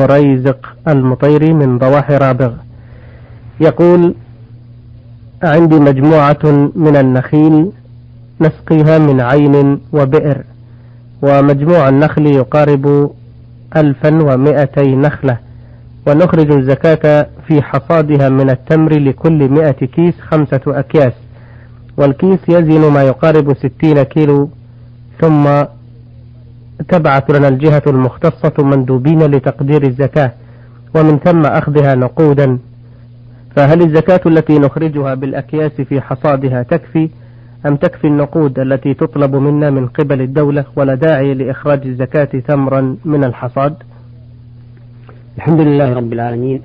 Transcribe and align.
مريزق 0.00 0.76
المطيري 0.88 1.52
من 1.52 1.78
ضواحي 1.78 2.16
رابغ 2.16 2.52
يقول 3.60 4.14
عندي 5.42 5.74
مجموعة 5.74 6.38
من 6.76 6.96
النخيل 6.96 7.70
نسقيها 8.40 8.98
من 8.98 9.20
عين 9.20 9.80
وبئر 9.92 10.38
ومجموع 11.22 11.88
النخل 11.88 12.26
يقارب 12.26 13.10
ألفا 13.76 14.22
ومائتي 14.22 14.96
نخلة 14.96 15.36
ونخرج 16.06 16.50
الزكاة 16.52 17.26
في 17.46 17.62
حصادها 17.62 18.28
من 18.28 18.50
التمر 18.50 18.92
لكل 18.98 19.48
مائة 19.48 19.70
كيس 19.86 20.14
خمسة 20.20 20.60
أكياس 20.66 21.12
والكيس 21.96 22.38
يزن 22.48 22.92
ما 22.92 23.02
يقارب 23.02 23.54
ستين 23.54 24.02
كيلو 24.02 24.48
ثم 25.20 25.44
تبعث 26.88 27.30
لنا 27.30 27.48
الجهة 27.48 27.82
المختصة 27.86 28.52
مندوبين 28.58 29.22
لتقدير 29.22 29.82
الزكاة 29.82 30.32
ومن 30.94 31.18
ثم 31.18 31.46
أخذها 31.46 31.94
نقودا. 31.94 32.58
فهل 33.56 33.82
الزكاة 33.82 34.20
التي 34.26 34.58
نخرجها 34.58 35.14
بالأكياس 35.14 35.72
في 35.72 36.00
حصادها 36.00 36.62
تكفي؟ 36.62 37.08
أم 37.66 37.76
تكفي 37.76 38.06
النقود 38.06 38.58
التي 38.58 38.94
تطلب 38.94 39.36
منا 39.36 39.70
من 39.70 39.86
قبل 39.86 40.20
الدولة 40.20 40.64
ولا 40.76 40.94
داعي 40.94 41.34
لإخراج 41.34 41.86
الزكاة 41.86 42.24
تمرا 42.24 42.96
من 43.04 43.24
الحصاد؟ 43.24 43.74
الحمد 45.36 45.60
لله 45.60 45.92
رب 45.92 46.12
العالمين. 46.12 46.62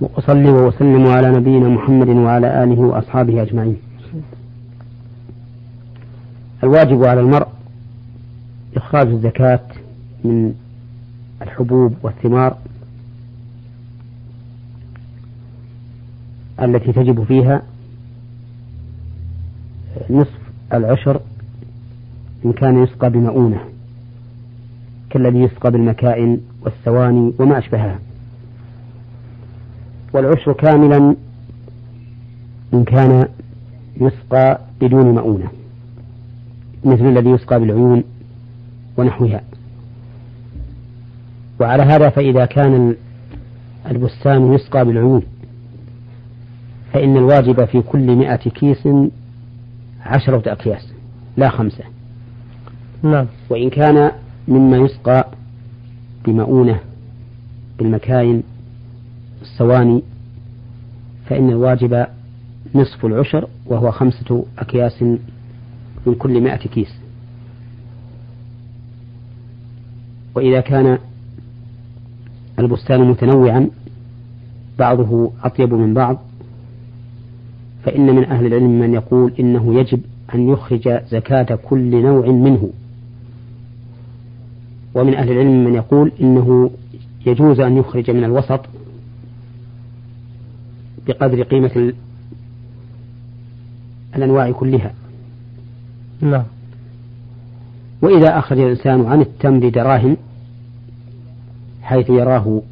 وأصلي 0.00 0.50
وأسلم 0.50 1.06
على 1.06 1.30
نبينا 1.30 1.68
محمد 1.68 2.08
وعلى 2.08 2.62
آله 2.64 2.80
وأصحابه 2.80 3.42
أجمعين. 3.42 3.76
الواجب 6.64 7.04
على 7.04 7.20
المرء 7.20 7.46
إخراج 8.76 9.06
الزكاة 9.06 9.60
من 10.24 10.54
الحبوب 11.42 11.94
والثمار 12.02 12.56
التي 16.62 16.92
تجب 16.92 17.24
فيها 17.24 17.62
نصف 20.10 20.38
العشر 20.72 21.20
إن 22.44 22.52
كان 22.52 22.82
يسقى 22.82 23.10
بمؤونة 23.10 23.60
كالذي 25.10 25.38
يسقى 25.38 25.70
بالمكائن 25.70 26.40
والثواني 26.62 27.32
وما 27.38 27.58
أشبهها. 27.58 27.98
والعشر 30.12 30.52
كاملا 30.52 31.16
إن 32.74 32.84
كان 32.84 33.28
يسقى 34.00 34.60
بدون 34.80 35.14
مؤونة 35.14 35.48
مثل 36.84 37.06
الذي 37.08 37.30
يسقى 37.30 37.60
بالعيون 37.60 38.04
ونحوها. 38.96 39.40
وعلى 41.60 41.82
هذا 41.82 42.08
فإذا 42.10 42.44
كان 42.44 42.96
البستان 43.90 44.52
يسقى 44.52 44.84
بالعيون 44.84 45.22
فإن 46.92 47.16
الواجب 47.16 47.64
في 47.64 47.82
كل 47.82 48.16
مئة 48.16 48.36
كيس 48.36 48.88
عشرة 50.00 50.52
أكياس 50.52 50.92
لا 51.36 51.48
خمسة. 51.50 51.84
نعم. 53.02 53.26
وإن 53.50 53.70
كان 53.70 54.12
مما 54.48 54.76
يسقى 54.76 55.28
بمؤونة 56.24 56.80
بالمكاين 57.78 58.42
الصواني 59.42 60.02
فإن 61.26 61.50
الواجب 61.50 62.06
نصف 62.74 63.06
العشر 63.06 63.48
وهو 63.66 63.90
خمسة 63.90 64.44
أكياس 64.58 65.02
من 66.06 66.14
كل 66.18 66.40
مائة 66.40 66.56
كيس. 66.68 67.05
وإذا 70.36 70.60
كان 70.60 70.98
البستان 72.58 73.00
متنوعا 73.00 73.70
بعضه 74.78 75.32
أطيب 75.44 75.74
من 75.74 75.94
بعض 75.94 76.18
فإن 77.84 78.16
من 78.16 78.24
أهل 78.24 78.46
العلم 78.46 78.80
من 78.80 78.94
يقول 78.94 79.32
إنه 79.40 79.74
يجب 79.74 80.00
أن 80.34 80.48
يخرج 80.48 81.00
زكاة 81.10 81.58
كل 81.64 82.02
نوع 82.02 82.26
منه. 82.26 82.70
ومن 84.94 85.14
أهل 85.14 85.32
العلم 85.32 85.64
من 85.64 85.74
يقول 85.74 86.12
إنه 86.20 86.70
يجوز 87.26 87.60
أن 87.60 87.76
يخرج 87.76 88.10
من 88.10 88.24
الوسط 88.24 88.60
بقدر 91.06 91.42
قيمة 91.42 91.92
الأنواع 94.16 94.50
كلها. 94.50 94.94
نعم. 96.20 96.44
وإذا 98.02 98.38
أخرج 98.38 98.58
الإنسان 98.58 99.06
عن 99.06 99.20
التمر 99.20 99.68
دراهم 99.68 100.16
حيث 101.82 102.10
يراه 102.10 102.62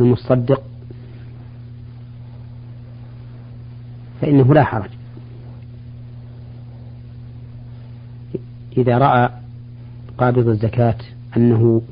المصدق 0.00 0.62
فإنه 4.20 4.54
لا 4.54 4.64
حرج. 4.64 4.90
إذا 8.76 8.98
رأى 8.98 9.30
قابض 10.18 10.48
الزكاة 10.48 10.98
أنه 11.36 11.82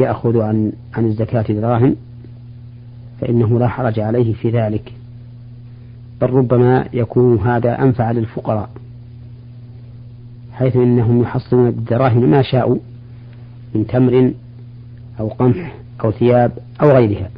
يأخذ 0.00 0.40
عن 0.40 0.72
عن 0.94 1.04
الزكاة 1.04 1.42
دراهم 1.42 1.96
فإنه 3.20 3.58
لا 3.58 3.68
حرج 3.68 4.00
عليه 4.00 4.34
في 4.34 4.50
ذلك. 4.50 4.92
بل 6.20 6.30
ربما 6.30 6.88
يكون 6.92 7.38
هذا 7.38 7.82
أنفع 7.82 8.10
للفقراء. 8.10 8.70
حيث 10.54 10.76
إنهم 10.76 11.22
يحصلون 11.22 11.70
بالدراهم 11.70 12.30
ما 12.30 12.42
شاءوا 12.42 12.78
من 13.74 13.86
تمر 13.86 14.32
أو 15.20 15.28
قمح 15.28 15.74
أو 16.04 16.10
ثياب 16.10 16.52
أو 16.82 16.88
غيرها 16.88 17.30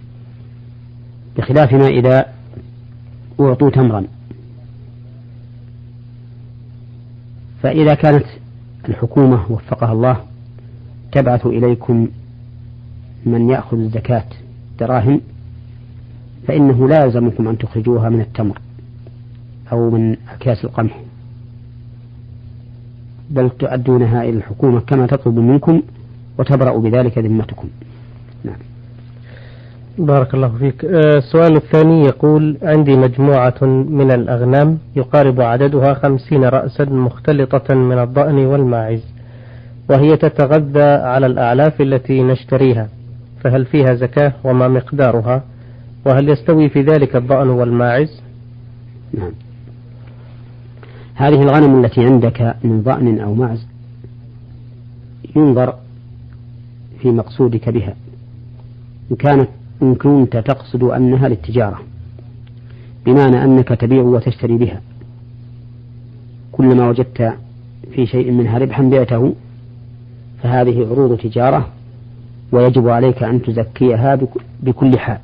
بخلاف 1.37 1.73
ما 1.73 1.87
إذا 1.87 2.27
أعطوا 3.41 3.71
تمرا. 3.71 4.07
فإذا 7.63 7.95
كانت 7.95 8.25
الحكومة 8.89 9.53
وفقها 9.53 9.93
الله 9.93 10.21
تبعث 11.13 11.47
إليكم 11.47 12.09
من 13.27 13.51
يأخذ 13.51 13.79
الزكاة 13.79 14.25
دراهم 14.79 15.21
فإنه 16.49 16.89
لا 16.89 17.05
يلزمكم 17.05 17.49
أن 17.49 17.59
تخرجوها 17.59 18.09
من 18.09 18.21
التمر 18.21 18.61
أو 19.73 19.91
من 19.91 20.17
أكياس 20.29 20.65
القمح. 20.65 21.06
بل 23.31 23.51
تؤدونها 23.51 24.23
إلى 24.23 24.37
الحكومة 24.37 24.81
كما 24.81 25.07
تطلب 25.07 25.39
منكم 25.39 25.83
وتبرأ 26.39 26.79
بذلك 26.79 27.19
ذمتكم. 27.19 27.69
نعم. 28.45 28.57
بارك 29.99 30.35
الله 30.35 30.49
فيك. 30.59 30.85
آه، 30.85 31.19
السؤال 31.19 31.57
الثاني 31.57 32.05
يقول 32.05 32.57
عندي 32.63 32.97
مجموعة 32.97 33.65
من 33.89 34.11
الأغنام 34.11 34.79
يقارب 34.97 35.41
عددها 35.41 35.95
خمسين 35.95 36.45
رأسا 36.45 36.85
مختلطة 36.85 37.75
من 37.75 37.99
الضأن 37.99 38.47
والماعز 38.47 39.05
وهي 39.91 40.17
تتغذى 40.17 40.83
على 40.83 41.27
الأعلاف 41.27 41.81
التي 41.81 42.23
نشتريها 42.23 42.89
فهل 43.45 43.65
فيها 43.65 43.95
زكاة 43.95 44.33
وما 44.45 44.69
مقدارها؟ 44.69 45.43
وهل 46.07 46.29
يستوي 46.29 46.69
في 46.69 46.83
ذلك 46.83 47.17
الضأن 47.17 47.49
والماعز؟ 47.49 48.23
نعم. 49.15 49.33
هذه 51.17 51.43
الغنم 51.43 51.85
التي 51.85 52.05
عندك 52.05 52.57
من 52.65 52.83
ضأن 52.83 53.19
أو 53.19 53.35
معز 53.35 53.67
ينظر 55.37 55.75
في 56.99 57.11
مقصودك 57.11 57.69
بها. 57.69 57.95
إن 59.11 59.17
كانت 59.17 59.49
إن 59.83 59.95
كنت 59.95 60.37
تقصد 60.37 60.83
أنها 60.83 61.29
للتجارة 61.29 61.81
بمعنى 63.07 63.45
أنك 63.45 63.69
تبيع 63.69 64.03
وتشتري 64.03 64.57
بها. 64.57 64.81
كلما 66.53 66.89
وجدت 66.89 67.35
في 67.95 68.07
شيء 68.07 68.33
منها 68.33 68.59
ربحا 68.59 68.83
بعته 68.83 69.35
فهذه 70.43 70.87
عروض 70.91 71.19
تجارة 71.19 71.69
ويجب 72.53 72.89
عليك 72.89 73.23
أن 73.23 73.43
تزكيها 73.43 74.19
بكل 74.63 74.99
حال 74.99 75.19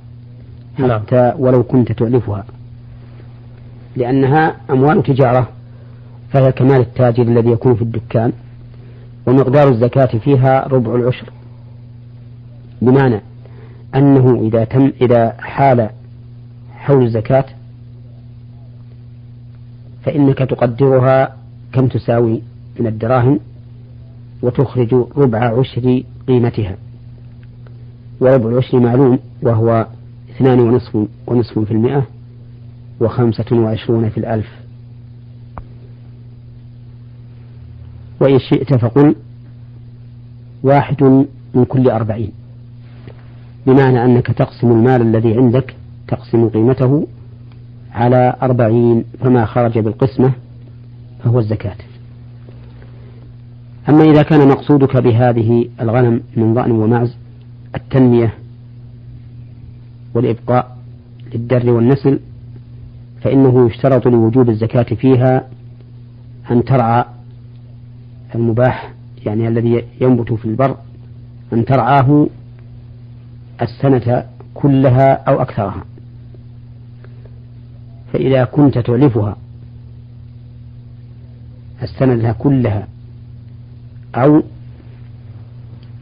نعم. 0.79 1.01
حتى 1.01 1.33
ولو 1.39 1.63
كنت 1.63 1.93
تؤلفها. 1.93 2.45
لأنها 3.97 4.57
أموال 4.71 5.03
تجارة. 5.03 5.49
فهي 6.33 6.53
كمال 6.53 6.81
التاجر 6.81 7.23
الذي 7.23 7.51
يكون 7.51 7.75
في 7.75 7.83
الدكان 7.83 8.33
ومقدار 9.27 9.69
الزكاة 9.69 10.19
فيها 10.19 10.69
ربع 10.69 10.95
العشر. 10.95 11.31
بمعنى 12.83 13.21
أنه 13.95 14.41
إذا 14.41 14.65
تم 14.65 14.93
إذا 15.01 15.37
حال 15.39 15.91
حول 16.75 17.05
الزكاة 17.05 17.45
فإنك 20.03 20.39
تقدرها 20.39 21.37
كم 21.73 21.89
تساوي 21.89 22.43
من 22.81 22.87
الدراهم 22.87 23.41
وتخرج 24.43 24.95
ربع 25.17 25.59
عشر 25.59 26.03
قيمتها. 26.29 26.77
وربع 28.21 28.49
العشر 28.49 28.81
معلوم 28.81 29.19
وهو 29.43 29.87
اثنان 30.31 30.61
ونصف 30.61 31.07
ونصف 31.27 31.59
في 31.59 31.71
المئة 31.71 32.07
وخمسة 33.01 33.47
وعشرون 33.53 34.09
في 34.09 34.19
الألف. 34.19 34.62
وإن 38.23 38.39
شئت 38.39 38.75
فقل 38.75 39.15
واحد 40.63 41.03
من 41.55 41.65
كل 41.65 41.91
أربعين. 41.91 42.33
بمعنى 43.67 44.05
أنك 44.05 44.27
تقسم 44.27 44.71
المال 44.71 45.03
الذي 45.03 45.37
عندك 45.37 45.75
تقسم 46.09 46.49
قيمته 46.49 47.07
على 47.93 48.37
أربعين 48.43 49.05
فما 49.21 49.45
خرج 49.45 49.79
بالقسمة 49.79 50.33
فهو 51.25 51.39
الزكاة. 51.39 51.77
أما 53.89 54.05
إذا 54.05 54.23
كان 54.23 54.49
مقصودك 54.49 54.97
بهذه 54.97 55.69
الغنم 55.81 56.21
من 56.37 56.55
ضأن 56.55 56.71
ومعز 56.71 57.17
التنمية 57.75 58.35
والإبقاء 60.15 60.77
للدر 61.35 61.71
والنسل 61.71 62.21
فإنه 63.21 63.67
يشترط 63.67 64.09
لوجوب 64.09 64.49
الزكاة 64.49 64.83
فيها 64.95 65.49
أن 66.51 66.65
ترعى 66.65 67.05
المباح 68.35 68.93
يعني 69.27 69.49
الذي 69.49 69.85
ينبت 70.01 70.33
في 70.33 70.45
البر 70.45 70.77
أن 71.53 71.65
ترعاه 71.65 72.27
السنة 73.63 74.27
كلها 74.55 75.13
أو 75.13 75.43
أكثرها. 75.43 75.85
فإذا 78.13 78.45
كنت 78.45 78.79
تؤلفها 78.79 79.37
السنة 81.83 82.33
كلها 82.33 82.89
أو 84.15 84.43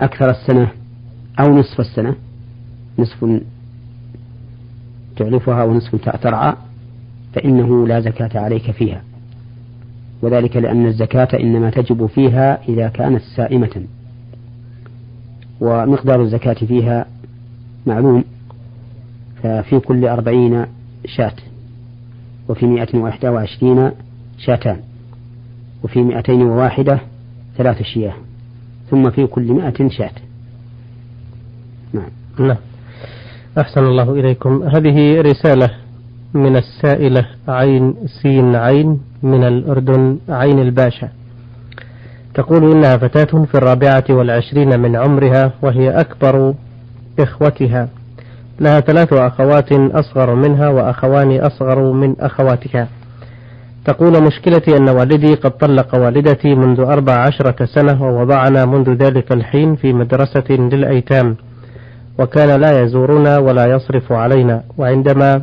أكثر 0.01 0.31
السنة 0.31 0.69
أو 1.41 1.59
نصف 1.59 1.81
السنة 1.81 2.15
نصف 2.99 3.41
تعلفها 5.17 5.65
ونصف 5.65 6.21
ترعى 6.23 6.55
فإنه 7.35 7.87
لا 7.87 8.01
زكاة 8.01 8.41
عليك 8.41 8.71
فيها. 8.71 9.03
وذلك 10.23 10.57
لأن 10.57 10.87
الزكاة 10.87 11.29
إنما 11.41 11.71
تجب 11.71 12.07
فيها 12.07 12.69
إذا 12.69 12.89
كانت 12.89 13.23
سائمة. 13.37 13.87
ومقدار 15.61 16.23
الزكاة 16.23 16.55
فيها 16.55 17.07
معلوم 17.87 18.25
ففي 19.43 19.79
كل 19.79 20.07
أربعين 20.07 20.67
شاة 21.07 21.35
وفي 22.49 22.67
مئة 22.67 22.99
وإحدى 22.99 23.29
وعشرين 23.29 23.91
شاتان 24.39 24.81
وفي 25.83 26.03
مئتين 26.03 26.43
وواحدة 26.43 27.01
ثلاث 27.57 27.83
شياه 27.83 28.15
ثم 28.91 29.11
في 29.11 29.27
كل 29.27 29.53
مئة 29.53 29.89
شاة. 29.89 30.13
نعم. 31.93 32.11
نعم. 32.39 32.57
أحسن 33.59 33.81
الله 33.81 34.13
إليكم. 34.13 34.63
هذه 34.63 35.21
رسالة 35.21 35.71
من 36.35 36.57
السائلة 36.57 37.27
عين 37.49 37.95
سين 38.23 38.57
عين 38.57 39.01
من 39.23 39.45
الأردن 39.45 40.19
عين 40.29 40.59
الباشا. 40.59 41.09
تقول 42.35 42.73
إنها 42.73 42.97
فتاة 42.97 43.45
في 43.45 43.55
الرابعة 43.55 44.05
والعشرين 44.11 44.81
من 44.81 44.97
عمرها 44.97 45.53
وهي 45.63 45.91
أكبر 45.91 46.55
إخوتها. 47.21 47.89
لها 48.61 48.81
ثلاث 48.81 49.13
أخوات 49.13 49.73
أصغر 49.73 50.35
منها 50.35 50.69
وأخوان 50.69 51.41
أصغر 51.41 51.93
من 51.93 52.15
أخواتها. 52.21 52.89
تقول 53.85 54.23
مشكلتي 54.23 54.77
أن 54.77 54.89
والدي 54.89 55.35
قد 55.35 55.51
طلق 55.51 55.95
والدتي 55.95 56.55
منذ 56.55 56.81
أربع 56.81 57.13
عشرة 57.13 57.65
سنة 57.65 58.03
ووضعنا 58.03 58.65
منذ 58.65 58.91
ذلك 58.91 59.33
الحين 59.33 59.77
في 59.77 59.93
مدرسة 59.93 60.51
للأيتام. 60.51 61.37
وكان 62.19 62.61
لا 62.61 62.83
يزورنا 62.83 63.39
ولا 63.39 63.67
يصرف 63.67 64.13
علينا. 64.13 64.63
وعندما 64.79 65.43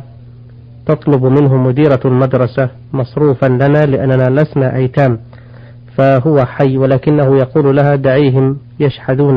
تطلب 0.88 1.24
منه 1.24 1.56
مديرة 1.56 2.00
المدرسة 2.04 2.68
مصروفا 2.92 3.46
لنا 3.46 3.86
لأننا 3.86 4.40
لسنا 4.40 4.76
أيتام 4.76 5.18
فهو 5.96 6.44
حي 6.44 6.78
ولكنه 6.78 7.36
يقول 7.36 7.76
لها 7.76 7.94
دعيهم 7.94 8.56
يشحذون 8.80 9.36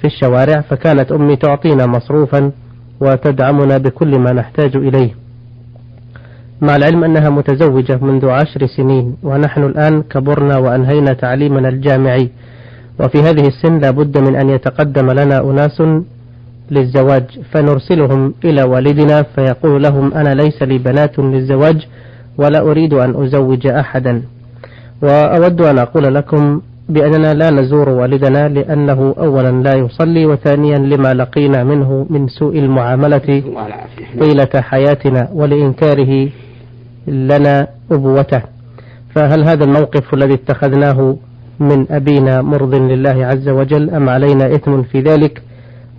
في 0.00 0.04
الشوارع 0.04 0.60
فكانت 0.60 1.12
أمي 1.12 1.36
تعطينا 1.36 1.86
مصروفا 1.86 2.52
وتدعمنا 3.00 3.78
بكل 3.78 4.18
ما 4.18 4.32
نحتاج 4.32 4.76
إليه. 4.76 5.10
مع 6.60 6.76
العلم 6.76 7.04
أنها 7.04 7.30
متزوجة 7.30 7.98
منذ 8.02 8.28
عشر 8.28 8.66
سنين 8.66 9.16
ونحن 9.22 9.62
الآن 9.64 10.02
كبرنا 10.02 10.58
وأنهينا 10.58 11.12
تعليمنا 11.12 11.68
الجامعي 11.68 12.30
وفي 13.00 13.18
هذه 13.18 13.46
السن 13.46 13.78
لا 13.78 13.90
بد 13.90 14.18
من 14.18 14.36
أن 14.36 14.48
يتقدم 14.50 15.10
لنا 15.10 15.40
أناس 15.40 15.82
للزواج 16.70 17.24
فنرسلهم 17.52 18.34
إلى 18.44 18.62
والدنا 18.62 19.22
فيقول 19.22 19.82
لهم 19.82 20.14
أنا 20.14 20.34
ليس 20.34 20.62
لي 20.62 20.78
بنات 20.78 21.18
للزواج 21.18 21.86
ولا 22.38 22.60
أريد 22.60 22.94
أن 22.94 23.24
أزوج 23.24 23.66
أحدا. 23.66 24.22
وأود 25.02 25.60
أن 25.60 25.78
أقول 25.78 26.14
لكم 26.14 26.60
بأننا 26.88 27.34
لا 27.34 27.50
نزور 27.50 27.88
والدنا 27.88 28.48
لأنه 28.48 29.14
أولا 29.18 29.50
لا 29.50 29.74
يصلي 29.74 30.26
وثانيا 30.26 30.78
لما 30.78 31.14
لقينا 31.14 31.64
منه 31.64 32.06
من 32.10 32.28
سوء 32.28 32.58
المعاملة 32.58 33.42
طيلة 34.20 34.48
حياتنا 34.60 35.28
ولإنكاره 35.32 36.28
لنا 37.06 37.66
أبوته. 37.92 38.42
فهل 39.14 39.44
هذا 39.44 39.64
الموقف 39.64 40.14
الذي 40.14 40.34
اتخذناه 40.34 41.16
من 41.60 41.86
أبينا 41.90 42.42
مرض 42.42 42.74
لله 42.74 43.26
عز 43.26 43.48
وجل 43.48 43.90
أم 43.90 44.08
علينا 44.08 44.54
إثم 44.54 44.82
في 44.82 45.00
ذلك؟ 45.00 45.42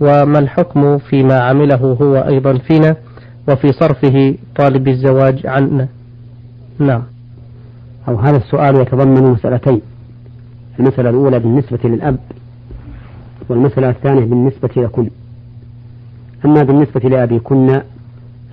وما 0.00 0.38
الحكم 0.38 0.98
فيما 0.98 1.40
عمله 1.40 1.96
هو 2.02 2.16
أيضا 2.16 2.58
فينا 2.58 2.96
وفي 3.48 3.72
صرفه 3.72 4.34
طالب 4.56 4.88
الزواج 4.88 5.46
عنا. 5.46 5.88
نعم. 6.78 7.02
أو 8.08 8.16
هذا 8.16 8.36
السؤال 8.36 8.80
يتضمن 8.80 9.22
مسألتين. 9.22 9.80
المسألة 10.80 11.10
الأولى 11.10 11.38
بالنسبة 11.38 11.78
للأب 11.84 12.18
والمسألة 13.48 13.90
الثانية 13.90 14.24
بالنسبة 14.24 14.70
لكن. 14.76 15.10
أما 16.44 16.62
بالنسبة 16.62 17.08
لأبيكن 17.08 17.80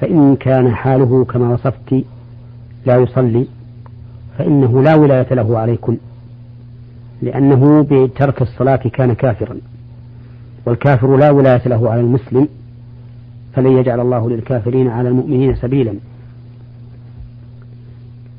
فإن 0.01 0.35
كان 0.35 0.71
حاله 0.75 1.25
كما 1.25 1.53
وصفت 1.53 2.03
لا 2.85 2.97
يصلي 2.97 3.47
فإنه 4.37 4.83
لا 4.83 4.95
ولاية 4.95 5.33
له 5.33 5.57
عليكن 5.59 5.97
لأنه 7.21 7.81
بترك 7.83 8.41
الصلاة 8.41 8.75
كان 8.75 9.13
كافرا. 9.13 9.57
والكافر 10.65 11.17
لا 11.17 11.31
ولاية 11.31 11.67
له 11.67 11.89
على 11.89 12.01
المسلم 12.01 12.47
فلن 13.53 13.77
يجعل 13.77 13.99
الله 13.99 14.29
للكافرين 14.29 14.87
على 14.87 15.09
المؤمنين 15.09 15.55
سبيلا. 15.55 15.93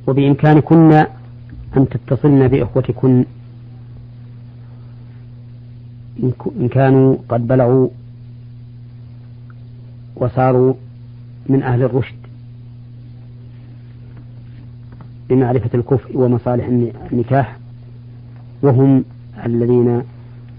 وبإمكانكن 0.07 0.93
أن 1.77 1.89
تتصلن 1.89 2.49
بإخوتكن. 2.49 3.25
إن 6.61 6.69
كانوا 6.69 7.17
قد 7.29 7.47
بلغوا 7.47 7.89
وصاروا 10.17 10.75
من 11.49 11.63
أهل 11.63 11.83
الرشد 11.83 12.17
بمعرفة 15.29 15.71
الكفء 15.75 16.17
ومصالح 16.19 16.67
النكاح 17.13 17.57
وهم 18.63 19.05
الذين 19.45 20.03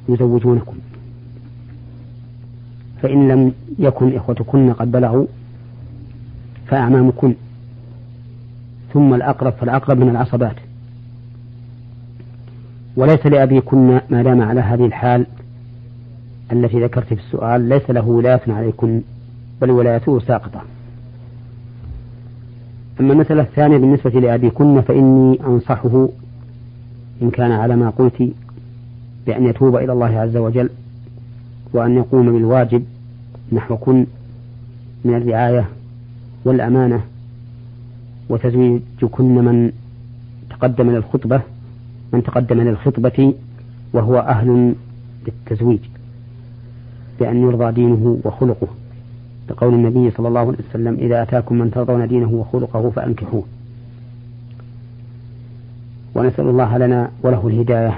يزوجونكم. 0.10 0.78
فإن 3.02 3.28
لم 3.28 3.54
يكن 3.80 4.16
إخوتكن 4.16 4.74
قد 4.74 4.92
بلغوا 4.92 5.26
فأعمامكن. 6.68 7.34
ثم 8.94 9.14
الأقرب 9.14 9.54
فالأقرب 9.54 9.98
من 9.98 10.10
العصبات. 10.10 10.56
وليس 12.96 13.26
لأبيكن 13.26 14.02
ما 14.10 14.24
دام 14.24 14.42
على 14.42 14.62
هذه 14.62 14.86
الحال 14.86 15.26
التي 16.52 16.84
ذكرت 16.84 17.06
في 17.06 17.14
السؤال 17.14 17.62
ليس 17.62 17.90
له 17.90 18.08
ولاية 18.08 18.42
عليكن 18.48 19.02
بل 19.62 19.72
ولايته 19.72 20.20
ساقطة. 20.20 20.62
أما 23.00 23.14
المسألة 23.14 23.42
الثانية 23.42 23.78
بالنسبة 23.78 24.10
لأبيكن 24.10 24.82
فإني 24.82 25.40
أنصحه 25.46 26.10
إن 27.22 27.30
كان 27.30 27.52
على 27.52 27.76
ما 27.76 27.90
قلت 27.90 28.34
بأن 29.26 29.46
يتوب 29.46 29.76
إلى 29.76 29.94
الله 29.94 30.20
عز 30.20 30.38
وجل. 30.38 30.70
وأن 31.74 31.98
يقوم 31.98 32.32
بالواجب 32.32 32.84
نحو 33.52 33.78
كن 33.78 34.06
من 35.06 35.16
الرعاية 35.16 35.66
والأمانة 36.46 37.02
وتزويجكن 38.30 39.36
من 39.36 39.72
تقدم 40.50 40.92
للخطبة 40.92 41.42
من 42.14 42.24
تقدم 42.24 42.62
للخطبة 42.62 43.34
وهو 43.94 44.20
أهل 44.20 44.76
للتزويج 45.28 45.80
بأن 47.20 47.42
يرضى 47.42 47.72
دينه 47.72 48.20
وخلقه. 48.24 48.68
لقول 49.50 49.74
النبي 49.74 50.12
صلى 50.12 50.28
الله 50.28 50.40
عليه 50.40 50.58
وسلم 50.70 50.94
إذا 50.96 51.22
أتاكم 51.22 51.56
من 51.58 51.72
ترضون 51.72 52.08
دينه 52.08 52.32
وخلقه 52.32 52.90
فأنكحوه. 52.90 53.44
ونسأل 56.16 56.48
الله 56.48 56.78
لنا 56.78 57.12
وله 57.24 57.48
الهداية 57.48 57.98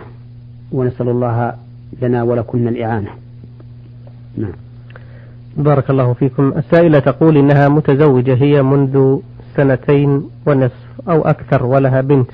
ونسأل 0.72 1.10
الله 1.10 1.54
لنا 2.02 2.24
ولكن 2.24 2.68
الإعانة. 2.68 3.10
نعم. 4.38 4.52
بارك 5.58 5.90
الله 5.90 6.14
فيكم. 6.14 6.54
السائلة 6.58 7.00
تقول 7.00 7.38
إنها 7.38 7.70
متزوجة 7.70 8.34
هي 8.34 8.62
منذ 8.64 9.18
سنتين 9.56 10.24
ونصف 10.46 10.90
أو 11.10 11.22
أكثر 11.22 11.66
ولها 11.66 12.02
بنت 12.02 12.30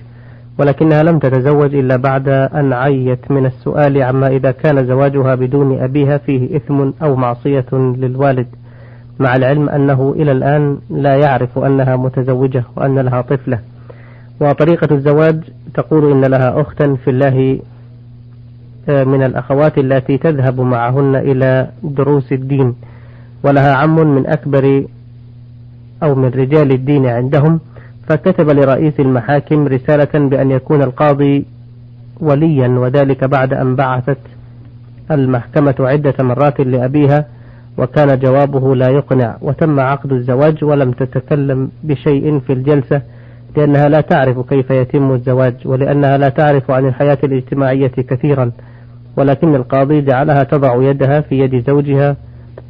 ولكنها 0.60 1.04
لم 1.04 1.20
تتزوج 1.20 1.75
إلا 1.75 1.96
بعد 1.96 2.30
أن 2.30 2.74
عيت 2.74 3.32
من 3.32 3.46
السؤال 3.46 4.02
عما 4.02 4.28
إذا 4.28 4.52
كان 4.52 4.86
زواجها 4.86 5.36
بدون 5.36 5.80
أبيها 5.80 6.18
فيه 6.18 6.58
إثم 6.58 6.92
أو 7.04 7.16
معصية 7.16 7.66
للوالد 7.74 8.48
مع 9.20 9.36
العلم 9.36 9.70
أنه 9.70 10.16
إلى 10.18 10.32
الآن 10.32 10.78
لا 10.90 11.16
يعرف 11.16 11.60
أنها 11.60 11.96
متزوجة 11.96 12.64
وأن 12.75 13.00
لها 13.00 13.22
طفلة. 13.22 13.60
وطريقة 14.40 14.96
الزواج 14.96 15.44
تقول 15.74 16.12
إن 16.12 16.25
لها 16.25 16.62
أختا 16.62 16.96
في 16.96 17.10
الله 17.10 17.60
من 18.89 19.24
الأخوات 19.24 19.77
التي 19.77 20.18
تذهب 20.18 20.62
معهن 20.62 21.15
إلى 21.15 21.68
دروس 21.84 22.34
الدين 22.34 22.75
ولها 23.44 23.74
عم 23.74 23.96
من 24.15 24.27
أكبر 24.27 24.86
أو 26.04 26.15
من 26.15 26.30
رجال 26.30 26.72
الدين 26.72 27.06
عندهم 27.06 27.60
فكتب 28.08 28.50
لرئيس 28.50 29.00
المحاكم 29.00 29.68
رسالة 29.68 30.30
بأن 30.30 30.51
يكون 30.51 30.82
القاضي 30.82 31.46
وليا 32.20 32.68
وذلك 32.68 33.24
بعد 33.24 33.54
أن 33.54 33.75
بعثت 33.75 34.18
المحكمة 35.12 35.75
عدة 35.80 36.13
مرات 36.20 36.62
لأبيها 36.62 37.25
وكان 37.77 38.20
جوابه 38.20 38.75
لا 38.75 38.89
يقنع. 38.89 39.38
وتم 39.42 39.80
عقد 39.80 40.12
الزواج 40.12 40.63
ولم 40.63 40.92
تتكلم 40.92 41.70
بشيء 41.84 42.39
في 42.39 42.54
الجلسة 42.54 43.01
لأنها 43.58 43.89
لا 43.89 44.01
تعرف 44.01 44.39
كيف 44.50 44.70
يتم 44.70 45.12
الزواج 45.12 45.56
ولأنها 45.65 46.18
لا 46.18 46.30
تعرف 46.30 46.72
عن 46.72 46.88
الحياة 46.88 47.18
الاجتماعية 47.24 47.88
كثيرا. 47.88 48.51
ولكن 49.17 49.55
القاضي 49.55 50.01
جعلها 50.01 50.43
تضع 50.43 50.84
يدها 50.84 51.22
في 51.22 51.39
يد 51.39 51.67
زوجها 51.67 52.15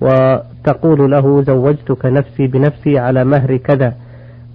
وتقول 0.02 1.12
له 1.12 1.42
زوجتك 1.42 2.06
نفسي 2.06 2.48
بنفسي 2.48 3.00
على 3.00 3.24
مهر 3.24 3.58
كذا. 3.58 3.94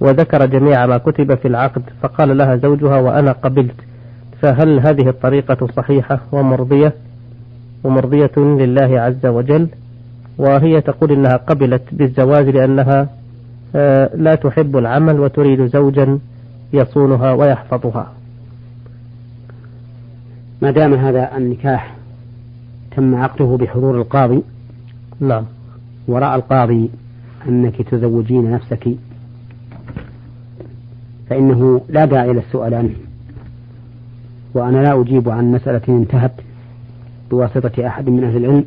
وذكر 0.00 0.46
جميع 0.46 0.86
ما 0.86 0.98
كتب 0.98 1.34
في 1.34 1.48
العقد 1.48 1.82
فقال 2.02 2.38
لها 2.38 2.56
زوجها 2.56 3.00
وأنا 3.00 3.32
قبلت. 3.32 3.74
فهل 4.42 4.80
هذه 4.80 5.08
الطريقة 5.08 5.66
صحيحة 5.76 6.20
ومرضية؟ 6.32 6.92
ومرضية 7.84 8.32
لله 8.36 9.00
عز 9.00 9.26
وجل. 9.26 9.68
وهي 10.38 10.80
تقول 10.80 11.12
إنها 11.12 11.36
قبلت 11.36 11.82
بالزواج 11.92 12.48
لأنها 12.48 13.08
آه، 13.76 14.10
لا 14.14 14.34
تحب 14.34 14.76
العمل 14.76 15.20
وتريد 15.20 15.66
زوجا 15.66 16.18
يصونها 16.72 17.32
ويحفظها. 17.32 18.12
ما 20.62 20.70
دام 20.70 20.94
هذا 20.94 21.36
النكاح 21.36 21.94
تم 22.96 23.14
عقده 23.14 23.56
بحضور 23.60 24.00
القاضي 24.00 24.42
نعم. 25.20 25.44
ورأى 26.08 26.34
القاضي 26.34 26.90
أنك 27.48 27.82
تزوجين 27.82 28.50
نفسك 28.50 28.88
فإنه 31.30 31.80
لا 31.88 32.04
داعي 32.04 32.32
للسؤال 32.32 32.74
عنه. 32.74 32.94
وأنا 34.54 34.78
لا 34.82 35.00
أجيب 35.00 35.28
عن 35.28 35.52
مسألة 35.52 35.80
انتهت 35.88 36.32
بواسطة 37.30 37.86
أحد 37.86 38.08
من 38.08 38.24
أهل 38.24 38.36
العلم 38.36 38.64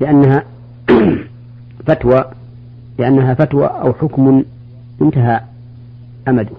لأنها 0.00 0.42
فتوى 1.86 2.24
لأنها 2.98 3.34
فتوى 3.34 3.66
أو 3.66 3.92
حكم 3.92 4.44
انتهى 5.02 5.40
أمده. 6.28 6.56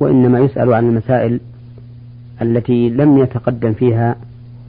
وإنما 0.00 0.38
يسأل 0.38 0.72
عن 0.72 0.88
المسائل 0.88 1.40
التي 2.44 2.88
لم 2.88 3.18
يتقدم 3.18 3.72
فيها 3.72 4.16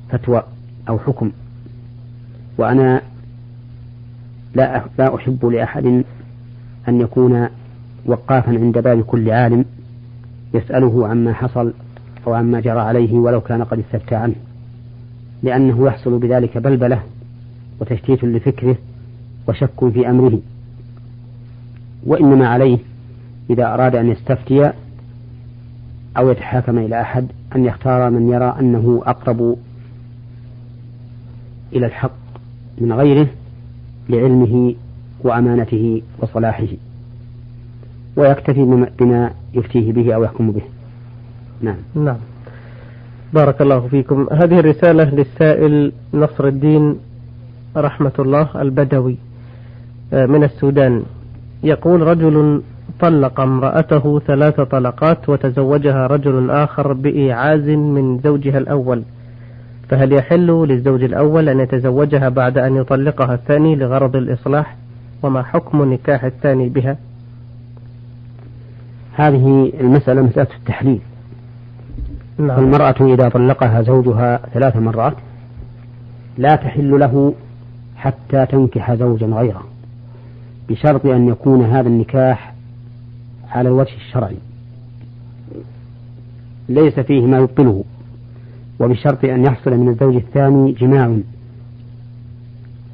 فتوى 0.09 0.43
أو 0.89 0.99
حكم. 0.99 1.31
وأنا 2.57 3.01
لا 4.55 4.85
لا 4.97 5.15
أحب 5.15 5.45
لأحد 5.45 6.03
أن 6.87 7.01
يكون 7.01 7.47
وقافا 8.05 8.51
عند 8.51 8.77
باب 8.77 9.01
كل 9.01 9.31
عالم 9.31 9.65
يسأله 10.53 11.07
عما 11.07 11.33
حصل 11.33 11.73
أو 12.27 12.33
عما 12.33 12.59
جرى 12.59 12.79
عليه 12.79 13.13
ولو 13.13 13.41
كان 13.41 13.63
قد 13.63 13.79
استفتى 13.79 14.15
عنه 14.15 14.35
لأنه 15.43 15.87
يحصل 15.87 16.19
بذلك 16.19 16.57
بلبلة 16.57 17.03
وتشتيت 17.81 18.23
لفكره 18.23 18.77
وشك 19.47 19.89
في 19.89 20.09
أمره. 20.09 20.39
وإنما 22.05 22.47
عليه 22.47 22.77
إذا 23.49 23.73
أراد 23.73 23.95
أن 23.95 24.09
يستفتي 24.09 24.71
أو 26.17 26.29
يتحاكم 26.29 26.77
إلى 26.77 27.01
أحد 27.01 27.27
أن 27.55 27.65
يختار 27.65 28.09
من 28.09 28.29
يرى 28.29 28.55
أنه 28.59 29.03
أقرب 29.05 29.57
إلى 31.73 31.85
الحق 31.85 32.11
من 32.77 32.93
غيره 32.93 33.27
لعلمه 34.09 34.75
وأمانته 35.23 36.01
وصلاحه 36.19 36.67
ويكتفي 38.15 38.87
بما 38.99 39.31
يفتيه 39.53 39.93
به 39.93 40.15
أو 40.15 40.23
يحكم 40.23 40.51
به. 40.51 40.61
نعم. 41.61 41.77
نعم. 41.95 42.17
بارك 43.33 43.61
الله 43.61 43.87
فيكم. 43.87 44.27
هذه 44.31 44.59
الرسالة 44.59 45.03
للسائل 45.03 45.91
نصر 46.13 46.47
الدين 46.47 46.99
رحمة 47.77 48.11
الله 48.19 48.61
البدوي 48.61 49.17
آه، 50.13 50.25
من 50.25 50.43
السودان. 50.43 51.03
يقول 51.63 52.01
رجل 52.01 52.61
طلق 52.99 53.39
امرأته 53.39 54.19
ثلاث 54.19 54.61
طلقات 54.61 55.29
وتزوجها 55.29 56.07
رجل 56.07 56.51
آخر 56.51 56.93
بإيعاز 56.93 57.69
من 57.69 58.19
زوجها 58.23 58.57
الأول. 58.57 59.03
فهل 59.89 60.13
يحل 60.13 60.47
للزوج 60.47 61.03
الأول 61.03 61.49
أن 61.49 61.59
يتزوجها 61.59 62.29
بعد 62.29 62.57
أن 62.57 62.75
يطلقها 62.75 63.33
الثاني 63.33 63.75
لغرض 63.75 64.15
الإصلاح؟ 64.15 64.75
وما 65.23 65.43
حكم 65.43 65.93
نكاح 65.93 66.23
الثاني 66.23 66.69
بها؟ 66.69 66.97
هذه 69.13 69.71
المسألة 69.79 70.21
مسألة 70.21 70.47
التحليل. 70.59 70.99
نعم. 72.37 72.59
المرأة 72.59 72.95
إذا 73.01 73.29
طلقها 73.29 73.81
زوجها 73.81 74.39
ثلاث 74.53 74.77
مرات 74.77 75.13
لا 76.37 76.55
تحل 76.55 76.99
له 76.99 77.33
حتى 77.95 78.45
تنكح 78.45 78.93
زوجا 78.93 79.25
غيره 79.25 79.63
بشرط 80.69 81.05
أن 81.05 81.27
يكون 81.27 81.65
هذا 81.65 81.87
النكاح 81.87 82.54
على 83.55 83.69
الوجه 83.69 83.95
الشرعي. 83.95 84.37
ليس 86.69 86.99
فيه 86.99 87.21
ما 87.25 87.37
يبطله 87.37 87.83
وبشرط 88.79 89.25
أن 89.25 89.45
يحصل 89.45 89.71
من 89.71 89.89
الزوج 89.89 90.15
الثاني 90.15 90.71
جماع 90.71 91.17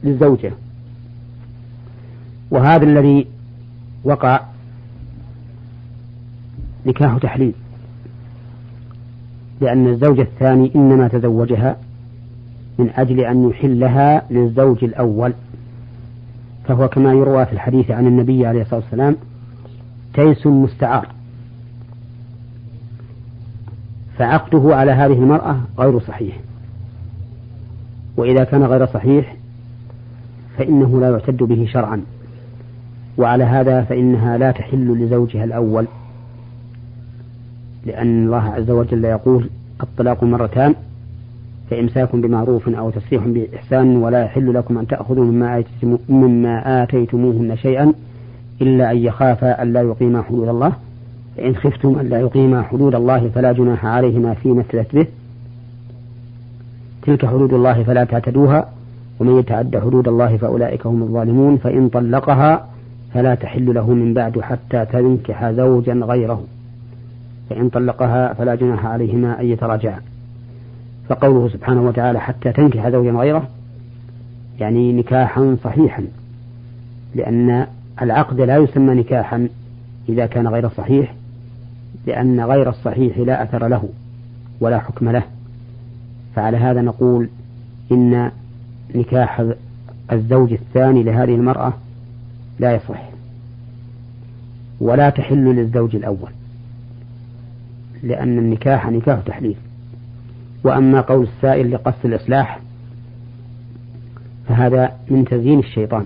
للزوجة. 0.04 0.52
وهذا 2.52 2.84
الذي 2.86 3.28
وقع 4.04 4.42
نكاح 6.86 7.18
تحليل 7.18 7.54
لأن 9.62 9.88
الزوج 9.88 10.20
الثاني 10.20 10.72
إنما 10.76 11.08
تزوجها 11.08 11.78
من 12.80 12.90
أجل 12.96 13.20
أن 13.20 13.50
يحلها 13.50 14.26
للزوج 14.30 14.84
الأول 14.84 15.34
فهو 16.68 16.88
كما 16.88 17.14
يروى 17.14 17.46
في 17.46 17.54
الحديث 17.54 17.92
عن 17.92 18.08
النبي 18.08 18.46
عليه 18.46 18.62
الصلاة 18.62 18.80
والسلام 18.80 19.16
تيس 20.14 20.48
مستعار. 20.48 21.08
فعقده 24.18 24.76
على 24.76 24.92
هذه 24.92 25.14
المرأة 25.14 25.58
غير 25.80 26.00
صحيح. 26.00 26.40
وإذا 28.18 28.44
كان 28.44 28.64
غير 28.64 28.86
صحيح 28.86 29.36
فإنه 30.58 31.00
لا 31.00 31.10
يعتد 31.10 31.38
به 31.38 31.66
شرعا. 31.66 32.02
وعلى 33.18 33.44
هذا 33.44 33.84
فإنها 33.84 34.38
لا 34.38 34.52
تحل 34.52 35.04
لزوجها 35.04 35.44
الأول. 35.44 35.88
لأن 37.86 38.26
الله 38.26 38.44
عز 38.44 38.70
وجل 38.70 39.06
يقول 39.06 39.50
الطلاق 39.84 40.24
مرتان 40.24 40.76
فإمساك 41.70 42.16
بمعروف 42.16 42.70
أو 42.70 42.90
تسريح 42.90 43.28
بإحسان 43.28 43.98
ولا 43.98 44.24
يحل 44.24 44.54
لكم 44.54 44.78
أن 44.78 44.88
تأخذوا 44.88 45.26
مما, 45.26 45.64
مما 46.10 46.84
آتيتموهن 46.84 47.58
شيئا 47.58 47.94
إلا 48.62 48.92
أن 48.92 48.98
يخافا 48.98 49.64
ألا 49.64 49.82
يقيما 49.82 50.22
حدود 50.22 50.48
الله. 50.48 50.74
فإن 51.38 51.56
خفتم 51.56 52.00
ألا 52.00 52.20
يقيما 52.20 52.62
حدود 52.62 52.96
الله 52.96 53.30
فلا 53.30 53.52
جناح 53.52 53.86
عليهما 53.86 54.34
فيما 54.34 54.62
افتدت 54.62 54.96
به. 54.96 55.06
تلك 57.02 57.26
حدود 57.26 57.54
الله 57.54 57.84
فلا 57.84 58.04
تعتدوها. 58.04 58.70
ومن 59.20 59.40
يتعد 59.40 59.78
حدود 59.78 60.08
الله 60.08 60.38
فأولئك 60.38 60.86
هم 60.86 61.04
الظالمون. 61.04 61.58
فإن 61.58 61.90
طلقها 61.90 62.68
فلا 63.14 63.36
تحل 63.36 63.74
له 63.74 63.94
من 63.94 64.14
بعد 64.14 64.40
حتى 64.40 64.86
تنكح 64.86 65.52
زوجا 65.52 65.94
غيره. 65.94 66.44
فإن 67.50 67.70
طلقها 67.70 68.34
فلا 68.34 68.56
جناح 68.56 68.86
عليهما 68.86 69.42
أن 69.42 69.46
يتراجعا. 69.46 70.02
فقوله 71.10 71.50
سبحانه 71.50 71.82
وتعالى 71.82 72.20
حتى 72.20 72.52
تنكح 72.52 72.90
زوجا 72.90 73.12
غيره 73.12 73.48
يعني 74.60 74.94
نكاحا 74.94 75.58
صحيحا 75.64 76.04
لأن 77.16 77.68
العقد 78.02 78.42
لا 78.42 78.58
يسمى 78.58 78.94
نكاحا 78.94 79.48
إذا 80.10 80.26
كان 80.26 80.48
غير 80.48 80.70
صحيح 80.70 81.16
لأن 82.08 82.42
غير 82.42 82.70
الصحيح 82.70 83.18
لا 83.18 83.44
أثر 83.44 83.68
له 83.68 83.90
ولا 84.60 84.80
حكم 84.80 85.10
له. 85.10 85.24
فعلى 86.36 86.58
هذا 86.58 86.82
نقول 86.82 87.30
إن 87.92 88.32
نكاح 88.96 89.44
الزوج 90.12 90.54
الثاني 90.54 91.04
لهذه 91.04 91.36
المرأة 91.36 91.74
لا 92.60 92.76
يصح 92.76 93.10
ولا 94.80 95.10
تحل 95.10 95.56
للزوج 95.56 95.96
الأول 95.96 96.32
لأن 98.04 98.38
النكاح 98.38 98.90
نكاح 98.90 99.20
تحليل. 99.20 99.56
وأما 100.64 101.02
قول 101.02 101.24
السائل 101.24 101.72
لقصد 101.72 102.06
الإصلاح 102.06 102.60
فهذا 104.48 104.92
من 105.10 105.26
تزيين 105.26 105.60
الشيطان. 105.60 106.06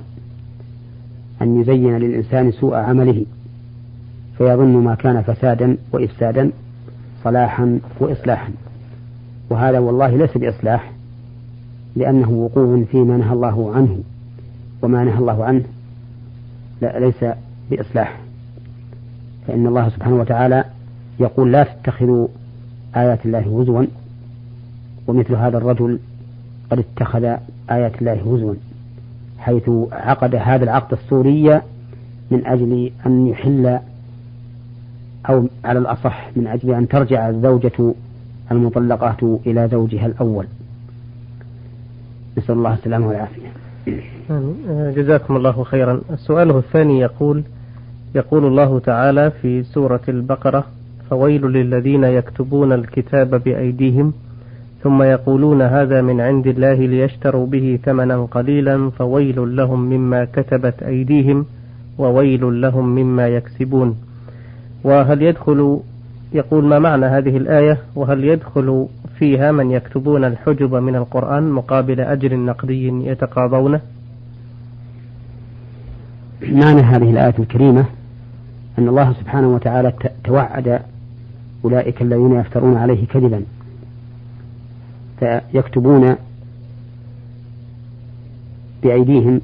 أن 1.41 1.61
يزين 1.61 1.97
للإنسان 1.97 2.51
سوء 2.51 2.75
عمله 2.75 3.25
فيظن 4.37 4.83
ما 4.83 4.95
كان 4.95 5.21
فسادا 5.21 5.77
وإفسادا 5.91 6.51
صلاحا 7.23 7.79
وإصلاحا. 7.99 8.49
وهذا 9.49 9.79
والله 9.79 10.17
ليس 10.17 10.37
بإصلاح 10.37 10.91
لأنه 11.95 12.29
وقوع 12.29 12.83
فيما 12.91 13.17
نهى 13.17 13.33
الله 13.33 13.75
عنه. 13.75 13.99
وما 14.81 15.03
نهى 15.03 15.19
الله 15.19 15.45
عنه 15.45 15.63
لا 16.81 16.99
ليس 16.99 17.25
بإصلاح. 17.71 18.19
فإن 19.47 19.67
الله 19.67 19.89
سبحانه 19.89 20.15
وتعالى 20.15 20.63
يقول 21.19 21.51
لا 21.51 21.63
تتخذوا 21.63 22.27
آيات 22.95 23.25
الله 23.25 23.61
هزوا 23.61 23.85
ومثل 25.07 25.35
هذا 25.35 25.57
الرجل 25.57 25.99
قد 26.71 26.79
اتخذ 26.79 27.23
آيات 27.71 28.01
الله 28.01 28.13
هزوا. 28.13 28.53
حيث 29.39 29.69
عقد 29.91 30.35
هذا 30.35 30.63
العقد 30.63 30.93
السوري 30.93 31.61
من 32.31 32.45
أجل 32.45 32.91
أن 33.05 33.27
يحل 33.27 33.79
أو 35.29 35.47
على 35.65 35.79
الأصح 35.79 36.29
من 36.35 36.47
أجل 36.47 36.71
أن 36.73 36.87
ترجع 36.87 37.29
الزوجة 37.29 37.93
المطلقات 38.51 39.23
إلى 39.23 39.67
زوجها 39.67 40.05
الأول. 40.05 40.45
نسأل 42.37 42.55
الله 42.55 42.73
السلامة 42.73 43.07
والعافية. 43.07 43.47
جزاكم 44.91 45.35
الله 45.35 45.63
خيرا. 45.63 46.01
السؤال 46.11 46.57
الثاني 46.57 46.99
يقول 46.99 47.43
يقول 48.15 48.45
الله 48.45 48.79
تعالى 48.79 49.31
في 49.31 49.63
سورة 49.63 50.01
البقرة 50.09 50.63
فويل 51.09 51.41
للذين 51.41 52.03
يكتبون 52.03 52.73
الكتاب 52.73 53.43
بأيديهم 53.43 54.13
ثم 54.83 55.03
يقولون 55.03 55.61
هذا 55.61 56.01
من 56.01 56.21
عند 56.21 56.47
الله 56.47 56.73
ليشتروا 56.73 57.45
به 57.45 57.79
ثمنا 57.85 58.25
قليلا 58.25 58.89
فويل 58.89 59.55
لهم 59.55 59.79
مما 59.79 60.25
كتبت 60.25 60.83
أيديهم 60.83 61.45
وويل 61.97 62.61
لهم 62.61 62.95
مما 62.95 63.27
يكسبون. 63.27 63.97
وهل 64.83 65.21
يدخل 65.21 65.79
يقول 66.33 66.65
ما 66.65 66.79
معنى 66.79 67.05
هذه 67.05 67.37
الآية؟ 67.37 67.77
وهل 67.95 68.23
يدخل 68.23 68.87
فيها 69.19 69.51
من 69.51 69.71
يكتبون 69.71 70.25
الحجب 70.25 70.75
من 70.75 70.95
القرآن 70.95 71.51
مقابل 71.51 71.99
أجر 71.99 72.35
نقدي 72.35 72.87
يتقاضونه؟ 72.87 73.81
معنى 76.41 76.81
هذه 76.81 77.09
الآية 77.11 77.33
الكريمة 77.39 77.85
أن 78.79 78.87
الله 78.87 79.13
سبحانه 79.13 79.55
وتعالى 79.55 79.93
توعد 80.23 80.81
أولئك 81.65 82.01
الذين 82.01 82.31
يفترون 82.31 82.77
عليه 82.77 83.07
كذبا. 83.07 83.41
فيكتبون 85.19 86.15
بأيديهم 88.83 89.41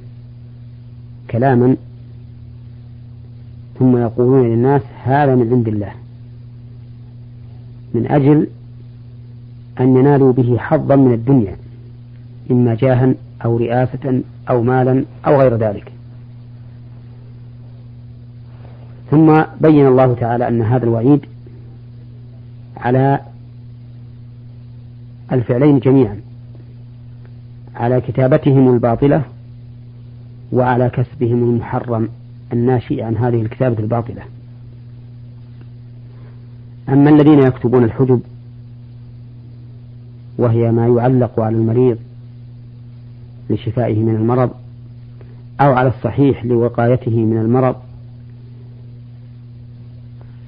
كلاما 1.30 1.75
ثم 3.80 3.98
يقولون 3.98 4.50
للناس 4.50 4.82
هذا 5.04 5.36
من 5.36 5.54
عند 5.54 5.68
الله 5.68 5.92
من 7.94 8.12
أجل 8.12 8.48
أن 9.80 9.96
ينالوا 9.98 10.34
به 10.34 10.58
حظا 10.58 10.96
من 10.96 11.13
الدنيا 11.13 11.56
إما 12.51 12.75
جاها 12.75 13.13
أو 13.46 13.58
رئاسة 13.58 14.22
أو 14.50 14.63
مالا 14.63 15.06
أو 15.28 15.42
غير 15.42 15.56
ذلك. 15.58 15.92
ثم 19.12 19.44
بين 19.62 19.88
الله 19.88 20.13
تعالى 20.13 20.48
أن 20.48 20.62
هذا 20.62 20.84
الوعيد 20.84 21.25
على 22.78 23.20
الفعلين 25.32 25.80
جميعا. 25.80 26.18
على 27.76 28.02
كتابتهم 28.02 28.74
الباطلة 28.74 29.24
وعلى 30.52 30.90
كسبهم 30.90 31.44
المحرم 31.44 32.10
الناشئ 32.54 33.02
عن 33.02 33.17
هذه 33.17 33.41
الكتابة 33.41 33.80
الباطلة. 33.80 34.22
أما 36.89 37.10
الذين 37.10 37.39
يكتبون 37.39 37.84
الحجب 37.84 38.22
وهي 40.38 40.72
ما 40.72 40.88
يعلق 40.88 41.39
على 41.39 41.56
المريض 41.56 41.98
لشفائه 43.50 44.00
من 44.00 44.15
المرض 44.15 44.52
أو 45.62 45.74
على 45.74 45.89
الصحيح 45.89 46.46
لوقايته 46.46 47.26
من 47.26 47.38
المرض 47.38 47.76